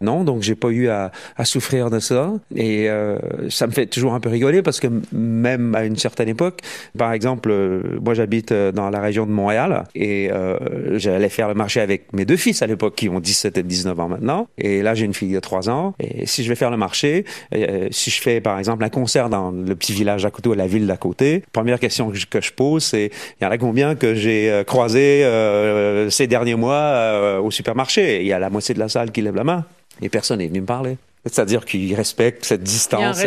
non, 0.00 0.24
donc 0.24 0.42
j'ai 0.42 0.54
pas 0.54 0.68
eu 0.68 0.88
à, 0.88 1.12
à, 1.36 1.44
souffrir 1.44 1.90
de 1.90 1.98
ça. 1.98 2.32
Et 2.54 2.88
ça 3.50 3.66
me 3.66 3.72
fait 3.72 3.86
toujours 3.86 4.14
un 4.14 4.20
peu 4.20 4.28
rigoler 4.28 4.62
parce 4.62 4.80
que 4.80 4.88
même 5.12 5.74
à 5.74 5.84
une 5.84 5.96
certaine 5.96 6.28
époque. 6.28 6.60
Par 6.96 7.12
exemple, 7.12 7.50
euh, 7.50 7.82
moi 8.02 8.14
j'habite 8.14 8.52
euh, 8.52 8.72
dans 8.72 8.90
la 8.90 9.00
région 9.00 9.26
de 9.26 9.30
Montréal 9.30 9.84
et 9.94 10.30
euh, 10.30 10.98
j'allais 10.98 11.28
faire 11.28 11.48
le 11.48 11.54
marché 11.54 11.80
avec 11.80 12.12
mes 12.12 12.24
deux 12.24 12.36
fils 12.36 12.62
à 12.62 12.66
l'époque 12.66 12.94
qui 12.94 13.08
ont 13.08 13.20
17 13.20 13.58
et 13.58 13.62
19 13.62 13.98
ans 14.00 14.08
maintenant. 14.08 14.48
Et 14.58 14.82
là 14.82 14.94
j'ai 14.94 15.04
une 15.04 15.14
fille 15.14 15.32
de 15.32 15.40
3 15.40 15.68
ans. 15.70 15.94
Et 16.00 16.26
si 16.26 16.44
je 16.44 16.48
vais 16.48 16.54
faire 16.54 16.70
le 16.70 16.76
marché, 16.76 17.24
si 17.90 18.10
je 18.10 18.20
fais 18.20 18.40
par 18.40 18.58
exemple 18.58 18.84
un 18.84 18.88
concert 18.88 19.28
dans 19.28 19.50
le 19.50 19.74
petit 19.74 19.92
village 19.92 20.24
à 20.24 20.30
côté 20.30 20.48
ou 20.48 20.54
la 20.54 20.66
ville 20.66 20.86
d'à 20.86 20.96
côté, 20.96 21.42
première 21.52 21.78
question 21.78 22.10
que 22.10 22.16
je, 22.16 22.52
pose 22.52 22.84
c'est 22.84 23.10
il 23.40 23.44
y 23.44 23.46
en 23.46 23.50
a 23.50 23.58
combien 23.58 23.94
que 23.94 24.14
j'ai 24.14 24.62
croisé 24.66 25.22
ces 26.10 26.26
derniers 26.26 26.54
mois 26.54 27.40
au 27.40 27.50
supermarché 27.50 28.20
Il 28.20 28.26
y 28.26 28.32
a 28.32 28.38
la 28.38 28.50
moitié 28.50 28.74
de 28.74 28.78
la 28.78 28.88
salle 28.88 29.12
qui 29.12 29.22
lève 29.22 29.34
la 29.34 29.44
main 29.44 29.64
et 30.00 30.08
personne 30.08 30.38
n'est 30.38 30.48
venu 30.48 30.60
me 30.60 30.66
parler. 30.66 30.96
C'est-à-dire 31.24 31.64
qu'ils 31.64 31.94
respectent 31.94 32.44
cette 32.44 32.64
distance. 32.64 33.22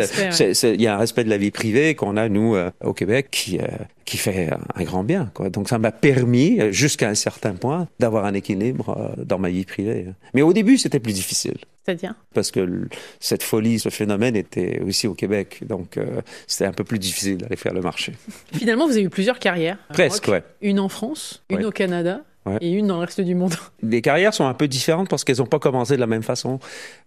Il 0.63 0.81
y, 0.81 0.87
a 0.87 0.95
un 0.95 0.97
respect 0.97 1.23
de 1.23 1.29
la 1.29 1.37
vie 1.37 1.51
privée 1.51 1.95
qu'on 1.95 2.17
a, 2.17 2.27
nous, 2.27 2.55
euh, 2.55 2.69
au 2.83 2.93
Québec, 2.93 3.29
qui, 3.31 3.57
euh, 3.57 3.67
qui 4.03 4.17
fait 4.17 4.49
un 4.75 4.83
grand 4.83 5.05
bien. 5.05 5.31
Quoi. 5.33 5.49
Donc 5.49 5.69
ça 5.69 5.79
m'a 5.79 5.93
permis, 5.93 6.59
jusqu'à 6.73 7.07
un 7.07 7.15
certain 7.15 7.53
point, 7.53 7.87
d'avoir 7.99 8.25
un 8.25 8.33
équilibre 8.33 8.97
euh, 8.97 9.23
dans 9.23 9.39
ma 9.39 9.49
vie 9.49 9.63
privée. 9.63 10.07
Mais 10.33 10.41
au 10.41 10.51
début, 10.51 10.77
c'était 10.77 10.99
plus 10.99 11.13
difficile. 11.13 11.55
C'est-à-dire? 11.85 12.15
Parce 12.33 12.51
que 12.51 12.89
cette 13.21 13.43
folie, 13.43 13.79
ce 13.79 13.87
phénomène 13.89 14.35
était 14.35 14.81
aussi 14.85 15.07
au 15.07 15.13
Québec. 15.13 15.61
Donc 15.65 15.99
c'était 16.47 16.65
un 16.65 16.73
peu 16.73 16.83
plus 16.83 16.97
difficile 16.97 17.37
d'aller 17.37 17.55
faire 17.55 17.75
le 17.75 17.81
marché. 17.81 18.13
Finalement, 18.53 18.87
vous 18.87 18.93
avez 18.93 19.03
eu 19.03 19.09
plusieurs 19.09 19.37
carrières. 19.37 19.77
Presque, 19.89 20.27
ouais. 20.27 20.43
Une 20.61 20.79
en 20.79 20.89
France, 20.89 21.43
une 21.49 21.63
au 21.63 21.71
Canada 21.71 22.23
et 22.61 22.71
une 22.71 22.87
dans 22.87 22.95
le 22.95 23.01
reste 23.01 23.21
du 23.21 23.35
monde. 23.35 23.53
Les 23.83 24.01
carrières 24.01 24.33
sont 24.33 24.45
un 24.45 24.53
peu 24.53 24.67
différentes 24.67 25.09
parce 25.09 25.23
qu'elles 25.23 25.37
n'ont 25.37 25.45
pas 25.45 25.59
commencé 25.59 25.95
de 25.95 25.99
la 25.99 26.07
même 26.07 26.23
façon. 26.23 26.59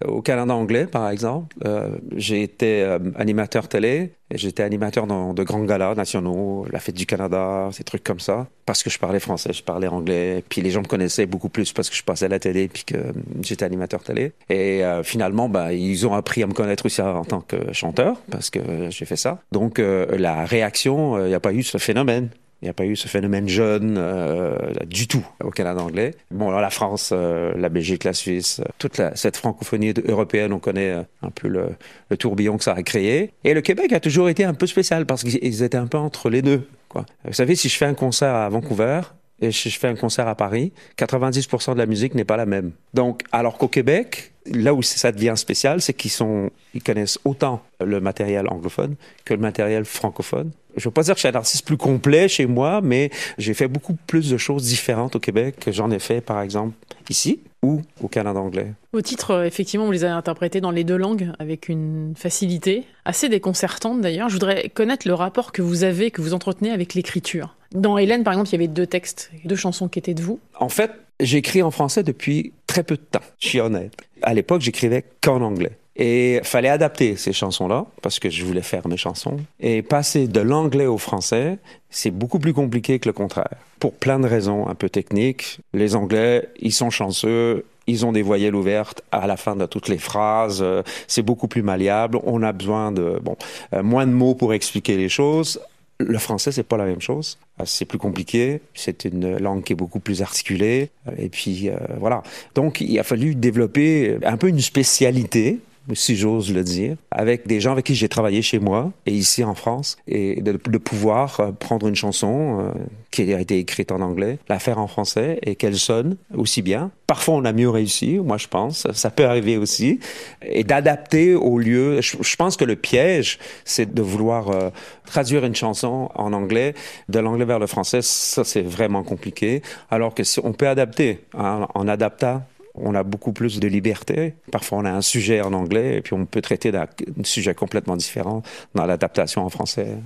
Au 0.05 0.21
Canada 0.23 0.55
anglais, 0.55 0.87
par 0.87 1.09
exemple, 1.11 1.57
euh, 1.65 1.97
j'ai 2.17 2.43
été 2.43 2.83
euh, 2.83 2.99
animateur 3.17 3.69
télé, 3.69 4.13
j'étais 4.33 4.63
animateur 4.63 5.07
dans 5.07 5.35
de 5.35 5.43
grands 5.43 5.65
galas 5.65 5.95
nationaux, 5.95 6.67
la 6.73 6.81
fête 6.81 6.97
du 6.97 7.07
Canada, 7.07 7.69
ces 7.73 7.85
trucs 7.85 8.03
comme 8.03 8.21
ça, 8.21 8.49
parce 8.67 8.83
que 8.83 8.91
je 8.91 8.99
parlais 8.99 9.21
français, 9.21 9.53
je 9.53 9.63
parlais 9.63 9.89
anglais, 9.89 10.43
puis 10.49 10.61
les 10.61 10.71
gens 10.71 10.83
me 10.83 10.87
connaissaient 10.87 11.27
beaucoup 11.27 11.49
plus 11.49 11.73
parce 11.73 11.89
que 11.89 11.97
je 11.97 12.03
passais 12.03 12.27
à 12.27 12.29
la 12.29 12.39
télé, 12.39 12.69
puis 12.69 12.85
que 12.85 12.99
j'étais 13.43 13.65
animateur 13.65 14.03
télé. 14.03 14.33
Et 14.51 14.85
euh, 14.85 15.03
finalement, 15.03 15.49
bah, 15.49 15.73
ils 15.73 16.07
ont 16.07 16.15
appris 16.15 16.43
à 16.43 16.47
me 16.47 16.55
connaître 16.55 16.87
aussi 16.87 17.01
en 17.01 17.25
tant 17.25 17.41
que 17.41 17.73
chanteur, 17.73 18.21
parce 18.31 18.51
que 18.51 18.61
j'ai 18.91 19.05
fait 19.05 19.17
ça. 19.17 19.41
Donc 19.53 19.79
la 19.79 20.45
réaction, 20.45 21.25
il 21.25 21.29
n'y 21.29 21.35
a 21.35 21.41
pas 21.41 21.53
eu 21.53 21.63
ce 21.63 21.79
phénomène. 21.79 22.31
Il 22.61 22.65
n'y 22.65 22.71
a 22.71 22.75
pas 22.75 22.87
eu 22.87 22.97
ce 22.97 23.07
phénomène 23.07 23.49
jeune 23.49 23.97
euh, 23.99 24.57
du 24.85 25.07
tout 25.07 25.25
au 25.45 25.51
Canada 25.51 25.81
anglais. 25.81 26.15
Bon, 26.33 26.49
alors 26.49 26.61
la 26.61 26.71
France, 26.71 27.11
euh, 27.13 27.53
la 27.57 27.69
Belgique, 27.69 28.03
la 28.03 28.13
Suisse, 28.13 28.61
euh, 28.61 28.69
toute 28.79 29.01
cette 29.15 29.37
francophonie 29.37 29.95
européenne, 30.07 30.53
on 30.53 30.59
connaît 30.59 30.93
un 31.23 31.31
peu 31.31 31.47
le, 31.47 32.17
tourbillon 32.17 32.57
que 32.57 32.65
ça 32.65 32.73
a 32.73 32.83
créé. 32.83 33.33
Et 33.45 33.55
le 33.55 33.61
Québec 33.61 33.93
a 33.93 34.01
toujours 34.01 34.29
été 34.29 34.45
un 34.45 34.55
peu 34.55 34.67
spécial 34.67 35.07
parce 35.07 35.23
qu'ils 35.23 35.63
étaient 35.63 35.77
un 35.77 35.87
peu 35.87 35.99
entre 35.99 36.31
les 36.31 36.43
deux. 36.43 36.69
Vous 36.95 37.33
savez, 37.33 37.55
si 37.55 37.69
je 37.69 37.77
fais 37.77 37.85
un 37.85 37.95
concert 37.95 38.35
à 38.35 38.49
Vancouver, 38.49 39.03
et 39.41 39.53
si 39.53 39.71
je 39.71 39.79
fais 39.79 39.89
un 39.89 39.95
concert 39.95 40.27
à 40.27 40.35
Paris, 40.35 40.73
90% 40.97 41.75
de 41.75 41.79
la 41.79 41.87
musique 41.87 42.15
n'est 42.15 42.25
pas 42.25 42.37
la 42.37 42.47
même. 42.47 42.73
Donc, 42.95 43.23
alors 43.31 43.57
qu'au 43.57 43.69
Québec, 43.69 44.33
là 44.47 44.75
où 44.75 44.83
ça 44.83 45.13
devient 45.13 45.35
spécial, 45.37 45.81
c'est 45.81 45.93
qu'ils 45.93 46.11
sont, 46.11 46.51
ils 46.75 46.83
connaissent 46.83 47.19
autant 47.25 47.63
le 47.81 48.01
matériel 48.01 48.49
anglophone 48.49 48.97
que 49.25 49.35
le 49.35 49.41
matériel 49.41 49.85
francophone. 49.85 50.51
Je 50.79 50.85
ne 50.85 50.91
veux 50.91 50.95
pas 50.95 51.03
dire 51.03 51.15
que 51.15 51.21
je 51.21 51.27
suis 51.27 51.35
un 51.35 51.39
artiste 51.39 51.67
plus 51.67 51.77
complet 51.77 52.29
chez 52.29 52.47
moi, 52.47 52.81
mais 52.83 53.11
j'ai 53.37 53.55
fait 53.55 53.69
beaucoup 53.69 53.95
plus 54.07 54.31
de 54.31 54.37
choses 54.37 54.65
différentes 54.65 55.17
au 55.17 55.21
Québec 55.21 55.57
que 55.61 55.73
j'en 55.73 55.91
ai 55.91 55.99
fait, 55.99 56.21
par 56.21 56.41
exemple, 56.41 56.75
ici 57.11 57.41
ou 57.63 57.83
au 58.01 58.09
Canada 58.09 58.39
anglais. 58.39 58.73
Vos 58.93 59.03
titres, 59.03 59.33
euh, 59.33 59.45
effectivement, 59.45 59.87
vous 59.87 59.93
les 59.93 60.05
avez 60.05 60.13
interprétés 60.13 60.61
dans 60.61 60.71
les 60.71 60.85
deux 60.85 60.97
langues 60.97 61.33
avec 61.41 61.69
une 61.69 62.15
facilité 62.17 62.85
assez 63.05 63.29
déconcertante 63.29 64.01
d'ailleurs. 64.01 64.29
Je 64.29 64.35
voudrais 64.35 64.69
connaître 64.69 65.09
le 65.09 65.15
rapport 65.15 65.51
que 65.51 65.61
vous 65.61 65.83
avez, 65.83 66.13
que 66.13 66.23
vous 66.23 66.35
entretenez 66.35 66.71
avec 66.71 66.95
l'écriture. 66.95 67.57
Dans 67.73 67.99
Hélène, 67.99 68.23
par 68.23 68.33
exemple, 68.35 68.51
il 68.51 68.53
y 68.53 68.57
avait 68.57 68.69
deux 68.69 68.87
textes, 68.87 69.31
deux 69.45 69.57
chansons 69.57 69.89
qui 69.89 69.99
étaient 69.99 70.15
de 70.15 70.23
vous. 70.23 70.39
En 70.59 70.69
fait, 70.69 70.93
j'écris 71.21 71.63
en 71.63 71.71
français 71.71 72.03
depuis 72.03 72.53
très 72.67 72.85
peu 72.85 72.97
de 72.97 73.03
temps, 73.03 73.21
je 73.41 73.49
suis 73.49 73.61
honnête. 73.61 73.93
À 74.23 74.35
l'époque, 74.35 74.63
j'écrivais 74.63 75.05
qu'en 75.21 75.43
anglais. 75.43 75.78
Et 75.99 76.41
fallait 76.45 76.69
adapter 76.69 77.17
ces 77.17 77.33
chansons-là 77.33 77.85
parce 78.03 78.21
que 78.21 78.31
je 78.31 78.45
voulais 78.45 78.63
faire 78.63 78.87
mes 78.87 78.97
chansons. 78.97 79.37
Et 79.59 79.83
passer 79.83 80.29
de 80.29 80.41
l'anglais 80.41 80.87
au 80.87 80.97
français, 80.97 81.59
c'est 81.91 82.13
beaucoup 82.13 82.39
plus 82.39 82.53
compliqué 82.53 83.01
que 83.01 83.09
le 83.09 83.13
contraire. 83.13 83.57
Pour 83.81 83.93
plein 83.95 84.21
de 84.21 84.27
raisons 84.29 84.69
un 84.69 84.77
peu 84.77 84.89
techniques. 84.89 85.59
Les 85.73 85.97
Anglais, 85.97 86.49
ils 86.61 86.73
sont 86.73 86.91
chanceux. 86.91 87.65
Ils 87.89 88.07
ont 88.07 88.13
des 88.13 88.23
voyelles 88.23 88.55
ouvertes 88.55 89.03
à 89.11 89.27
la 89.27 89.37
fin 89.37 89.57
de 89.57 89.67
toutes 89.67 89.89
les 89.89 89.99
phrases. 89.99 90.65
C'est 91.09 91.23
beaucoup 91.23 91.49
plus 91.49 91.63
malléable. 91.63 92.21
On 92.23 92.43
a 92.45 92.53
besoin 92.53 92.93
de 92.93 93.19
bon 93.21 93.37
euh, 93.73 93.83
moins 93.83 94.07
de 94.07 94.13
mots 94.13 94.35
pour 94.35 94.55
expliquer 94.55 94.97
les 94.97 95.09
choses. 95.09 95.61
Le 95.99 96.19
français, 96.19 96.53
c'est 96.53 96.63
pas 96.63 96.77
la 96.77 96.85
même 96.85 97.01
chose. 97.01 97.39
C'est 97.65 97.87
plus 97.87 97.99
compliqué. 97.99 98.61
C'est 98.73 99.05
une 99.05 99.37
langue 99.39 99.65
qui 99.65 99.73
est 99.73 99.77
beaucoup 99.77 99.99
plus 99.99 100.23
articulée. 100.23 100.91
Et 101.17 101.29
puis, 101.29 101.71
euh, 101.71 101.77
voilà. 101.99 102.23
Donc, 102.55 102.81
il 102.81 102.97
a 103.01 103.03
fallu 103.03 103.35
développer 103.35 104.17
un 104.23 104.37
peu 104.37 104.49
une 104.49 104.61
spécialité 104.61 105.59
si 105.95 106.17
j'ose 106.17 106.53
le 106.53 106.63
dire, 106.63 106.97
avec 107.11 107.47
des 107.47 107.61
gens 107.61 107.73
avec 107.73 107.87
qui 107.87 107.95
j'ai 107.95 108.09
travaillé 108.09 108.43
chez 108.43 108.59
moi 108.59 108.93
et 109.07 109.13
ici 109.13 109.45
en 109.45 109.55
France, 109.55 109.97
et 110.07 110.41
de, 110.43 110.53
pouvoir 110.79 111.41
euh, 111.41 111.53
prendre 111.53 111.87
une 111.89 111.95
chanson 111.95 112.61
euh, 112.61 112.79
qui 113.11 113.33
a 113.33 113.41
été 113.41 113.59
écrite 113.59 113.93
en 113.93 114.01
anglais, 114.01 114.39
la 114.49 114.59
faire 114.59 114.79
en 114.79 114.87
français 114.87 115.39
et 115.43 115.57
qu'elle 115.57 115.77
sonne 115.77 116.17
aussi 116.35 116.63
bien. 116.63 116.91
Parfois, 117.07 117.35
on 117.35 117.45
a 117.45 117.53
mieux 117.53 117.71
réussi, 117.71 118.19
moi 118.19 118.37
je 118.37 118.49
pense, 118.49 118.87
ça 118.93 119.11
peut 119.11 119.25
arriver 119.25 119.57
aussi, 119.57 119.99
et 120.43 120.65
d'adapter 120.65 121.35
au 121.35 121.59
lieu. 121.59 122.01
Je, 122.01 122.37
pense 122.37 122.57
que 122.57 122.65
le 122.65 122.77
piège, 122.77 123.39
c'est 123.65 123.93
de 123.93 124.03
vouloir 124.03 124.51
euh, 124.51 124.71
traduire 125.07 125.45
une 125.45 125.55
chanson 125.55 126.11
en 126.15 126.33
anglais 126.33 126.75
de 127.09 127.19
l'anglais 127.19 127.47
vers 127.47 127.59
le 127.59 127.67
français. 127.67 128.01
Ça, 128.03 128.45
c'est 128.45 128.63
vraiment 128.63 129.03
compliqué. 129.03 129.63
Alors 129.91 130.15
que 130.15 130.23
si 130.23 130.41
on 130.43 130.53
peut 130.53 130.69
adapter 130.69 131.21
hein, 131.35 131.67
en 131.75 131.89
adaptant 131.89 132.43
on 132.83 132.95
a 132.95 133.03
beaucoup 133.03 133.33
plus 133.33 133.61
de 133.61 133.69
liberté. 133.69 134.35
Parfois, 134.53 134.79
on 134.79 134.85
a 134.85 134.91
un 134.91 135.03
sujet 135.03 135.41
en 135.41 135.53
anglais 135.53 135.97
et 135.97 136.01
puis 136.01 136.15
on 136.15 136.27
peut 136.27 136.41
traiter 136.41 136.73
d'un 136.73 136.87
sujet 137.25 137.55
complètement 137.55 137.97
différent 137.97 138.43
dans 138.75 138.87
l'adaptation 138.87 139.45
en 139.45 139.49
français. 139.49 139.97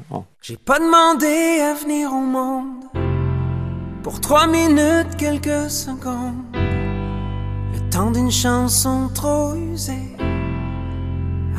J'ai 0.40 0.56
pas 0.56 0.78
demandé 0.78 1.60
à 1.60 1.74
venir 1.74 2.12
au 2.12 2.20
monde 2.20 2.84
pour 4.02 4.20
trois 4.20 4.46
minutes, 4.46 5.16
quelques 5.16 5.70
secondes. 5.70 6.42
Le 6.54 7.90
temps 7.90 8.10
d'une 8.10 8.30
chanson 8.30 9.08
trop 9.14 9.54
usée. 9.54 9.92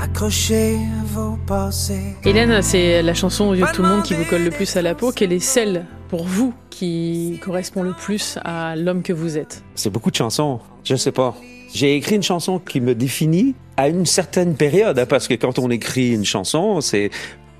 Accroché 0.01 0.75
à 0.75 1.05
vos 1.05 1.37
passés. 1.47 2.15
Hélène, 2.25 2.61
c'est 2.61 3.01
la 3.01 3.13
chanson 3.13 3.49
au 3.49 3.55
tout 3.55 3.81
le 3.81 3.87
monde 3.87 4.03
qui 4.03 4.13
vous 4.13 4.25
colle 4.25 4.43
le 4.43 4.49
plus 4.49 4.75
à 4.75 4.81
la 4.81 4.95
peau. 4.95 5.11
Quelle 5.11 5.31
est 5.31 5.39
celle 5.39 5.85
pour 6.13 6.25
vous 6.25 6.53
qui 6.69 7.39
correspond 7.41 7.81
le 7.81 7.91
plus 7.91 8.37
à 8.45 8.75
l'homme 8.75 9.01
que 9.01 9.13
vous 9.13 9.35
êtes 9.35 9.63
C'est 9.73 9.89
beaucoup 9.89 10.11
de 10.11 10.15
chansons. 10.15 10.59
Je 10.83 10.95
sais 10.95 11.11
pas. 11.11 11.35
J'ai 11.73 11.95
écrit 11.95 12.17
une 12.17 12.21
chanson 12.21 12.59
qui 12.59 12.81
me 12.81 12.93
définit 12.93 13.55
à 13.77 13.89
une 13.89 14.05
certaine 14.05 14.55
période, 14.55 14.99
hein, 14.99 15.07
parce 15.07 15.27
que 15.27 15.33
quand 15.33 15.57
on 15.57 15.71
écrit 15.71 16.13
une 16.13 16.23
chanson, 16.23 16.81
c'est 16.81 17.09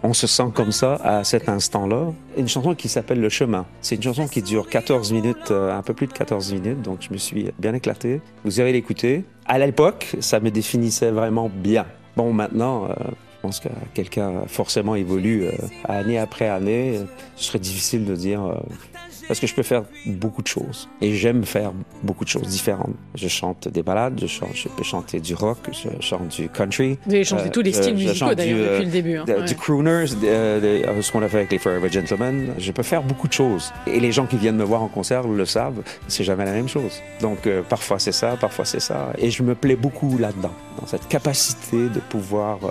on 0.04 0.14
se 0.14 0.28
sent 0.28 0.52
comme 0.54 0.72
ça 0.72 0.98
à 1.04 1.24
cet 1.24 1.50
instant-là. 1.50 2.14
Une 2.38 2.48
chanson 2.48 2.76
qui 2.76 2.90
s'appelle 2.90 3.22
Le 3.22 3.30
Chemin. 3.30 3.66
C'est 3.82 3.96
une 3.96 4.04
chanson 4.04 4.28
qui 4.28 4.44
dure 4.44 4.70
14 4.70 5.14
minutes, 5.14 5.50
euh, 5.50 5.76
un 5.76 5.82
peu 5.82 5.96
plus 5.96 6.06
de 6.06 6.14
14 6.14 6.54
minutes, 6.54 6.84
donc 6.84 7.00
je 7.02 7.12
me 7.12 7.18
suis 7.18 7.48
bien 7.58 7.74
éclaté. 7.74 8.22
Vous 8.46 8.60
irez 8.60 8.72
l'écouter. 8.72 9.26
À 9.48 9.58
l'époque, 9.58 10.16
ça 10.20 10.40
me 10.40 10.52
définissait 10.52 11.10
vraiment 11.10 11.50
bien. 11.50 11.88
Bon, 12.16 12.32
maintenant, 12.32 12.86
euh, 12.86 12.94
pense 13.44 13.60
que 13.60 13.70
quelqu'un 13.94 14.44
forcément 14.48 14.96
évolue 14.96 15.44
euh, 15.44 15.52
année 15.84 16.18
après 16.18 16.48
année. 16.48 17.00
Ce 17.36 17.46
serait 17.46 17.60
difficile 17.60 18.06
de 18.06 18.16
dire 18.16 18.42
parce 19.28 19.40
que 19.40 19.48
je 19.48 19.54
peux 19.54 19.64
faire 19.64 19.84
beaucoup 20.06 20.42
de 20.42 20.48
choses. 20.48 20.90
Et 21.02 21.14
j'aime 21.14 21.46
faire 21.46 21.72
beaucoup 22.04 22.24
de 22.24 22.30
choses 22.30 22.48
différentes. 22.48 22.96
Je 23.16 23.28
chante 23.28 23.68
des 23.68 23.84
ballades, 23.84 24.20
je, 24.20 24.28
chante, 24.28 24.50
je 24.54 24.68
peux 24.68 24.84
chanter 24.84 25.20
du 25.20 25.34
rock, 25.34 25.58
je 25.72 25.90
chante 26.02 26.28
du 26.30 26.50
country. 26.50 26.98
Vous 27.06 27.14
avez 27.14 27.24
chanté 27.24 27.50
tous 27.50 27.62
les 27.62 27.74
styles 27.74 27.96
musicaux 27.96 28.34
d'ailleurs 28.36 28.72
depuis 28.72 28.86
le 28.86 28.92
début. 28.92 29.18
Hein. 29.18 29.26
Du 29.46 29.56
crooners, 29.56 30.08
ce 30.08 31.12
qu'on 31.12 31.22
a 31.22 31.28
fait 31.28 31.38
avec 31.38 31.52
les 31.52 31.58
Forever 31.58 31.90
Gentlemen. 31.90 32.54
Je 32.58 32.72
peux 32.72 32.84
faire 32.84 33.04
beaucoup 33.04 33.28
de 33.28 33.34
choses. 33.34 33.72
Et 33.88 34.00
les 34.00 34.12
gens 34.12 34.26
qui 34.26 34.38
viennent 34.38 34.58
me 34.58 34.64
voir 34.64 34.82
en 34.82 34.88
concert 34.88 35.28
le 35.28 35.46
savent, 35.46 35.82
c'est 36.08 36.24
jamais 36.24 36.46
la 36.46 36.54
même 36.54 36.68
chose. 36.70 37.02
Donc 37.22 37.48
euh, 37.48 37.62
parfois 37.68 38.00
c'est 38.00 38.12
ça, 38.12 38.38
parfois 38.40 38.66
c'est 38.66 38.80
ça. 38.80 39.14
Et 39.18 39.32
je 39.32 39.44
me 39.44 39.56
plais 39.56 39.76
beaucoup 39.76 40.18
là-dedans, 40.18 40.54
dans 40.80 40.88
cette 40.88 41.08
capacité 41.08 41.90
de 41.90 42.00
pouvoir 42.00 42.60
euh, 42.64 42.70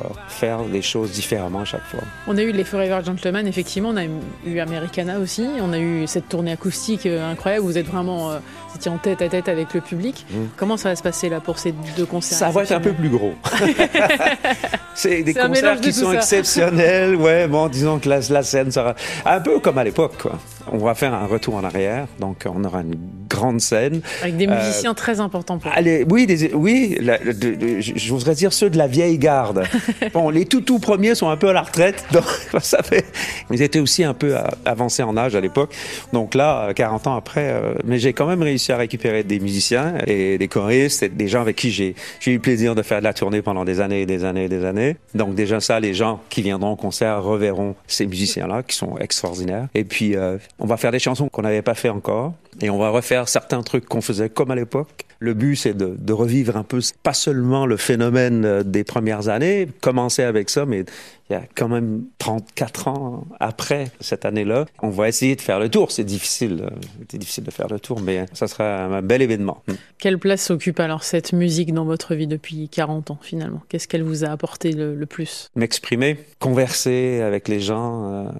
des 0.68 0.82
choses 0.82 1.12
différemment 1.12 1.60
à 1.60 1.64
chaque 1.64 1.84
fois. 1.84 2.00
On 2.26 2.36
a 2.36 2.42
eu 2.42 2.52
les 2.52 2.64
Forever 2.64 3.00
Gentlemen, 3.04 3.46
effectivement, 3.46 3.90
on 3.90 3.96
a 3.96 4.04
eu 4.46 4.60
Americana 4.60 5.18
aussi, 5.18 5.46
on 5.60 5.72
a 5.72 5.78
eu 5.78 6.06
cette 6.06 6.28
tournée 6.28 6.52
acoustique 6.52 7.06
euh, 7.06 7.30
incroyable. 7.30 7.64
Vous 7.64 7.78
êtes 7.78 7.86
vraiment 7.86 8.32
euh, 8.32 8.38
étiez 8.74 8.90
en 8.90 8.98
tête 8.98 9.22
à 9.22 9.28
tête 9.28 9.48
avec 9.48 9.74
le 9.74 9.80
public. 9.80 10.26
Mmh. 10.30 10.36
Comment 10.56 10.76
ça 10.76 10.90
va 10.90 10.96
se 10.96 11.02
passer 11.02 11.28
là 11.28 11.40
pour 11.40 11.58
ces 11.58 11.72
deux 11.96 12.06
concerts 12.06 12.38
Ça 12.38 12.50
va 12.50 12.62
être 12.62 12.72
un 12.72 12.80
peu 12.80 12.92
plus 12.92 13.08
gros. 13.08 13.34
c'est 14.94 15.22
des 15.22 15.34
concerts 15.34 15.80
qui 15.80 15.92
sont 15.92 16.12
exceptionnels. 16.12 17.16
Ouais, 17.16 17.46
bon, 17.48 17.68
disons 17.68 17.98
que 17.98 18.08
la, 18.08 18.20
la, 18.30 18.42
scène 18.42 18.70
sera 18.70 18.94
un 19.24 19.40
peu 19.40 19.60
comme 19.60 19.78
à 19.78 19.84
l'époque. 19.84 20.14
Quoi. 20.20 20.38
On 20.70 20.78
va 20.78 20.94
faire 20.94 21.14
un 21.14 21.26
retour 21.26 21.56
en 21.56 21.64
arrière, 21.64 22.06
donc 22.20 22.44
on 22.46 22.62
aura 22.64 22.82
une 22.82 22.96
grande 23.28 23.60
scène 23.60 24.00
avec 24.22 24.36
des 24.36 24.46
musiciens 24.46 24.90
euh, 24.90 24.94
très 24.94 25.20
importants. 25.20 25.58
Pour 25.58 25.72
allez, 25.72 26.04
oui, 26.08 26.26
des, 26.26 26.52
oui, 26.54 26.98
je 27.00 28.12
voudrais 28.12 28.34
dire 28.34 28.52
ceux 28.52 28.70
de 28.70 28.78
la 28.78 28.86
vieille 28.86 29.18
garde. 29.18 29.64
bon, 30.12 30.30
les 30.30 30.44
tout 30.44 30.60
tout 30.60 30.78
premiers 30.78 31.14
sont 31.14 31.28
un 31.28 31.36
peu 31.36 31.48
à 31.48 31.52
la 31.52 31.62
retraite, 31.62 32.04
donc 32.12 32.24
ça 32.60 32.82
fait. 32.82 33.06
Ils 33.50 33.62
étaient 33.62 33.80
aussi 33.80 34.04
un 34.04 34.14
peu 34.14 34.36
avancés 34.64 35.02
en 35.02 35.16
âge 35.16 35.34
à 35.34 35.40
l'époque, 35.40 35.74
donc 36.12 36.34
là, 36.34 36.72
40 36.74 37.06
ans 37.06 37.16
après, 37.16 37.54
mais 37.84 37.98
j'ai 37.98 38.12
quand 38.12 38.26
même 38.26 38.42
réussi 38.42 38.72
à 38.72 38.76
récupérer 38.76 39.24
des 39.24 39.40
musiciens 39.40 39.94
et 40.06 40.38
des 40.38 40.48
choristes, 40.48 41.02
et 41.02 41.08
des 41.08 41.28
gens 41.28 41.40
avec 41.40 41.56
qui 41.56 41.70
j'ai 41.70 41.94
eu 42.26 42.34
le 42.34 42.38
plaisir 42.38 42.74
de 42.74 42.82
faire 42.82 42.98
de 42.98 43.04
la 43.04 43.14
tournée 43.14 43.42
pendant 43.42 43.64
des 43.64 43.80
années 43.80 44.02
et 44.02 44.06
des 44.06 44.24
années 44.24 44.44
et 44.44 44.48
des 44.48 44.64
années. 44.64 44.96
Donc 45.14 45.34
déjà 45.34 45.60
ça, 45.60 45.80
les 45.80 45.94
gens 45.94 46.20
qui 46.28 46.42
viendront 46.42 46.72
au 46.72 46.76
concert 46.76 47.22
reverront 47.22 47.74
ces 47.86 48.06
musiciens-là 48.06 48.62
qui 48.62 48.76
sont 48.76 48.96
extraordinaires. 48.98 49.68
Et 49.74 49.84
puis 49.84 50.16
euh, 50.16 50.38
on 50.62 50.66
va 50.66 50.76
faire 50.76 50.92
des 50.92 51.00
chansons 51.00 51.28
qu'on 51.28 51.42
n'avait 51.42 51.60
pas 51.60 51.74
fait 51.74 51.88
encore 51.88 52.34
et 52.60 52.70
on 52.70 52.78
va 52.78 52.90
refaire 52.90 53.28
certains 53.28 53.62
trucs 53.62 53.84
qu'on 53.84 54.00
faisait 54.00 54.28
comme 54.28 54.52
à 54.52 54.54
l'époque. 54.54 55.06
Le 55.18 55.34
but, 55.34 55.56
c'est 55.56 55.74
de, 55.74 55.96
de, 55.98 56.12
revivre 56.12 56.56
un 56.56 56.62
peu, 56.62 56.80
pas 57.02 57.14
seulement 57.14 57.66
le 57.66 57.76
phénomène 57.76 58.44
euh, 58.44 58.62
des 58.62 58.84
premières 58.84 59.28
années, 59.28 59.68
commencer 59.80 60.22
avec 60.22 60.50
ça, 60.50 60.64
mais 60.64 60.84
il 61.32 61.36
y 61.36 61.38
a 61.38 61.46
quand 61.54 61.68
même 61.68 62.04
34 62.18 62.88
ans 62.88 63.24
après 63.40 63.90
cette 64.00 64.24
année-là. 64.26 64.66
On 64.82 64.90
va 64.90 65.08
essayer 65.08 65.34
de 65.34 65.40
faire 65.40 65.58
le 65.58 65.70
tour. 65.70 65.90
C'est 65.90 66.04
difficile, 66.04 66.68
c'est 67.10 67.18
difficile 67.18 67.44
de 67.44 67.50
faire 67.50 67.68
le 67.68 67.80
tour, 67.80 68.00
mais 68.00 68.26
ça 68.34 68.48
sera 68.48 68.84
un 68.84 69.02
bel 69.02 69.22
événement. 69.22 69.62
Quelle 69.98 70.18
place 70.18 70.50
occupe 70.50 70.78
alors 70.78 71.04
cette 71.04 71.32
musique 71.32 71.72
dans 71.72 71.84
votre 71.84 72.14
vie 72.14 72.26
depuis 72.26 72.68
40 72.68 73.12
ans 73.12 73.18
finalement? 73.22 73.62
Qu'est-ce 73.68 73.88
qu'elle 73.88 74.02
vous 74.02 74.24
a 74.24 74.28
apporté 74.28 74.72
le, 74.72 75.06
plus? 75.06 75.50
M'exprimer, 75.54 76.18
converser 76.38 77.20
avec 77.22 77.48
les 77.48 77.60
gens, 77.60 78.30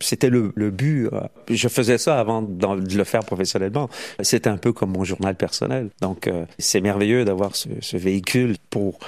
c'était 0.00 0.28
le, 0.28 0.52
le, 0.54 0.70
but. 0.70 1.08
Je 1.48 1.68
faisais 1.68 1.98
ça 1.98 2.20
avant 2.20 2.42
de 2.42 2.96
le 2.96 3.04
faire 3.04 3.24
professionnellement. 3.24 3.88
C'était 4.20 4.50
un 4.50 4.58
peu 4.58 4.72
comme 4.72 4.92
mon 4.92 5.04
journal 5.04 5.34
personnel. 5.34 5.88
Donc, 6.00 6.30
c'est 6.58 6.80
merveilleux 6.80 7.24
d'avoir 7.24 7.56
ce, 7.56 7.68
ce 7.80 7.96
véhicule 7.96 8.56
pour 8.70 8.98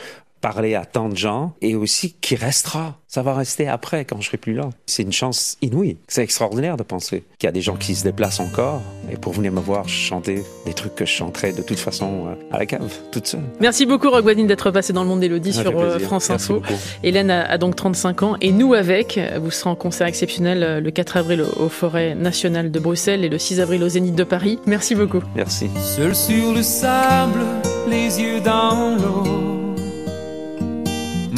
parler 0.44 0.74
à 0.74 0.84
tant 0.84 1.08
de 1.08 1.16
gens 1.16 1.54
et 1.62 1.74
aussi 1.74 2.16
qui 2.20 2.34
restera. 2.36 2.98
Ça 3.08 3.22
va 3.22 3.32
rester 3.32 3.66
après 3.66 4.04
quand 4.04 4.20
je 4.20 4.26
serai 4.26 4.36
plus 4.36 4.52
là. 4.52 4.68
C'est 4.84 5.02
une 5.02 5.12
chance 5.12 5.56
inouïe. 5.62 5.96
C'est 6.06 6.22
extraordinaire 6.22 6.76
de 6.76 6.82
penser 6.82 7.24
qu'il 7.38 7.46
y 7.46 7.48
a 7.48 7.52
des 7.52 7.62
gens 7.62 7.76
qui 7.76 7.94
se 7.94 8.04
déplacent 8.04 8.40
encore 8.40 8.82
et 9.10 9.16
pour 9.16 9.32
venir 9.32 9.52
me 9.52 9.60
voir 9.60 9.88
chanter 9.88 10.42
des 10.66 10.74
trucs 10.74 10.96
que 10.96 11.06
je 11.06 11.12
chanterais 11.12 11.54
de 11.54 11.62
toute 11.62 11.78
façon 11.78 12.26
euh, 12.26 12.34
à 12.54 12.58
la 12.58 12.66
cave, 12.66 12.92
toute 13.10 13.26
seule. 13.26 13.40
Merci 13.58 13.86
beaucoup 13.86 14.10
Rogue 14.10 14.34
d'être 14.46 14.70
passé 14.70 14.92
dans 14.92 15.02
le 15.02 15.08
monde 15.08 15.20
d'Elodie 15.20 15.54
sur 15.54 15.78
euh, 15.78 15.98
France 15.98 16.28
Info. 16.28 16.60
Hélène 17.02 17.30
a, 17.30 17.56
donc 17.56 17.74
35 17.76 18.22
ans 18.22 18.36
et 18.42 18.52
nous 18.52 18.74
avec. 18.74 19.18
Vous 19.40 19.50
serez 19.50 19.70
en 19.70 19.76
concert 19.76 20.06
exceptionnel 20.06 20.62
euh, 20.62 20.80
le 20.80 20.90
4 20.90 21.16
avril 21.16 21.40
aux 21.40 21.70
Forêts 21.70 22.14
Nationales 22.14 22.70
de 22.70 22.80
Bruxelles 22.80 23.24
et 23.24 23.30
le 23.30 23.38
6 23.38 23.60
avril 23.60 23.82
au 23.82 23.88
Zénith 23.88 24.14
de 24.14 24.24
Paris. 24.24 24.58
Merci 24.66 24.94
beaucoup. 24.94 25.22
Merci. 25.34 25.70
Seul 25.80 26.14
sur 26.14 26.52
le 26.52 26.62
sable, 26.62 27.40
les 27.88 28.20
yeux 28.20 28.42
dans 28.42 28.96
l'eau 28.96 29.63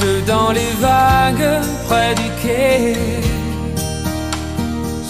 Jeux 0.00 0.22
dans 0.26 0.50
les 0.52 0.72
vagues 0.80 1.62
près 1.88 2.14
du 2.14 2.28
quai. 2.42 2.96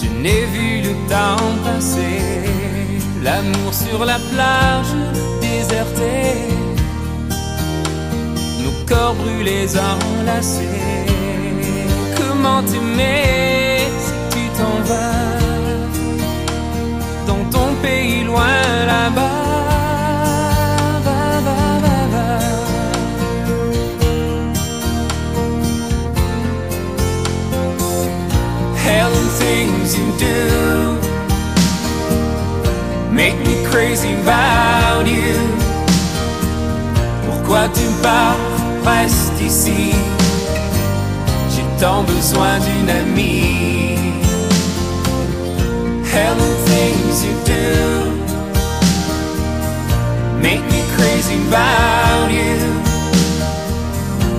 Je 0.00 0.08
n'ai 0.22 0.44
vu 0.54 0.82
le 0.86 0.92
temps 1.08 1.46
passer, 1.64 2.20
l'amour 3.22 3.72
sur 3.72 4.04
la 4.04 4.18
plage 4.32 4.92
désertée, 5.40 6.36
nos 8.62 8.76
corps 8.88 9.14
brûlés 9.14 9.68
enlacés. 9.92 11.06
Comment 12.18 12.62
t'aimer 12.62 13.88
si 14.04 14.14
tu 14.32 14.42
t'en 14.58 14.76
vas 14.90 15.38
dans 17.26 17.44
ton 17.50 17.68
pays 17.82 18.24
loin? 18.24 18.63
Things 29.38 29.98
you 29.98 30.06
do 30.18 30.98
make 33.10 33.38
me 33.46 33.64
crazy 33.70 34.12
about 34.22 35.06
you. 35.06 35.34
Pourquoi 37.26 37.68
tu 37.68 37.86
pars, 38.02 38.36
reste 38.84 39.40
ici? 39.40 39.94
J'ai 41.50 41.66
tant 41.80 42.02
besoin 42.04 42.58
d'une 42.64 42.90
amie. 42.90 43.98
Hell 46.12 46.36
the 46.36 46.54
things 46.70 47.24
you 47.26 47.34
do 47.44 48.14
make 50.40 50.62
me 50.72 50.82
crazy 50.96 51.36
about 51.48 52.30
you. 52.30 52.58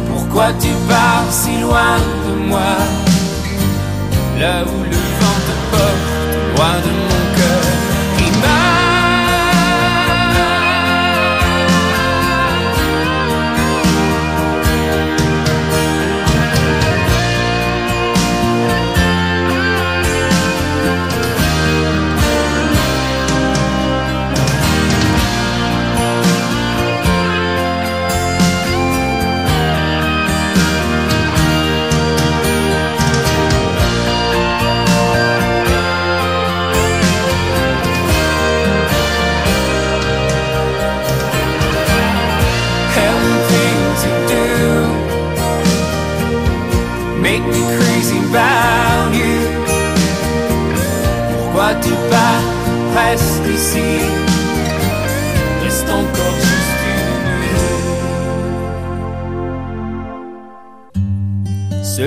Pourquoi 0.10 0.54
tu 0.60 0.70
pars 0.88 1.32
si 1.32 1.60
loin 1.62 1.98
de 2.26 2.34
moi? 2.50 3.15
Là 4.40 4.64
où 4.64 4.84
le 4.84 4.98
vent 5.20 5.40
te 5.48 5.56
porte, 5.72 6.04
loin 6.56 6.76
de 6.84 6.92
mon 6.92 7.35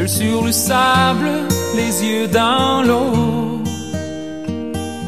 sur 0.09 0.45
le 0.45 0.53
sable, 0.53 1.31
les 1.77 2.05
yeux 2.05 2.29
dans 2.29 2.83
l'eau. 2.83 3.63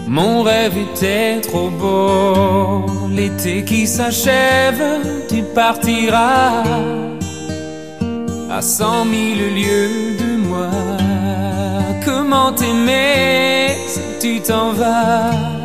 Mon 0.06 0.42
rêve 0.42 0.76
était 0.76 1.40
trop 1.40 1.70
beau. 1.70 2.86
L'été 3.10 3.64
qui 3.64 3.86
s'achève, 3.86 4.82
tu 5.28 5.42
partiras 5.54 6.62
à 8.50 8.60
cent 8.60 9.04
mille 9.04 9.54
lieues 9.54 10.16
de 10.18 10.48
moi. 10.48 10.70
Comment 12.04 12.52
t'aimer 12.52 13.76
si 13.86 14.00
tu 14.20 14.40
t'en 14.40 14.72
vas? 14.72 15.60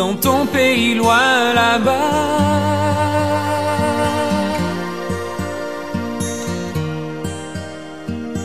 Dans 0.00 0.14
ton 0.14 0.46
pays 0.46 0.94
loin 0.94 1.52
là-bas? 1.54 2.40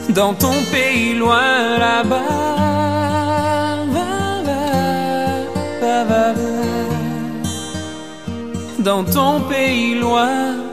dans 0.10 0.34
ton 0.34 0.58
pays 0.74 1.14
loin 1.14 1.78
là-bas. 1.86 2.22
Dans 8.80 9.04
ton 9.04 9.42
pays 9.50 9.96
loin 9.96 10.65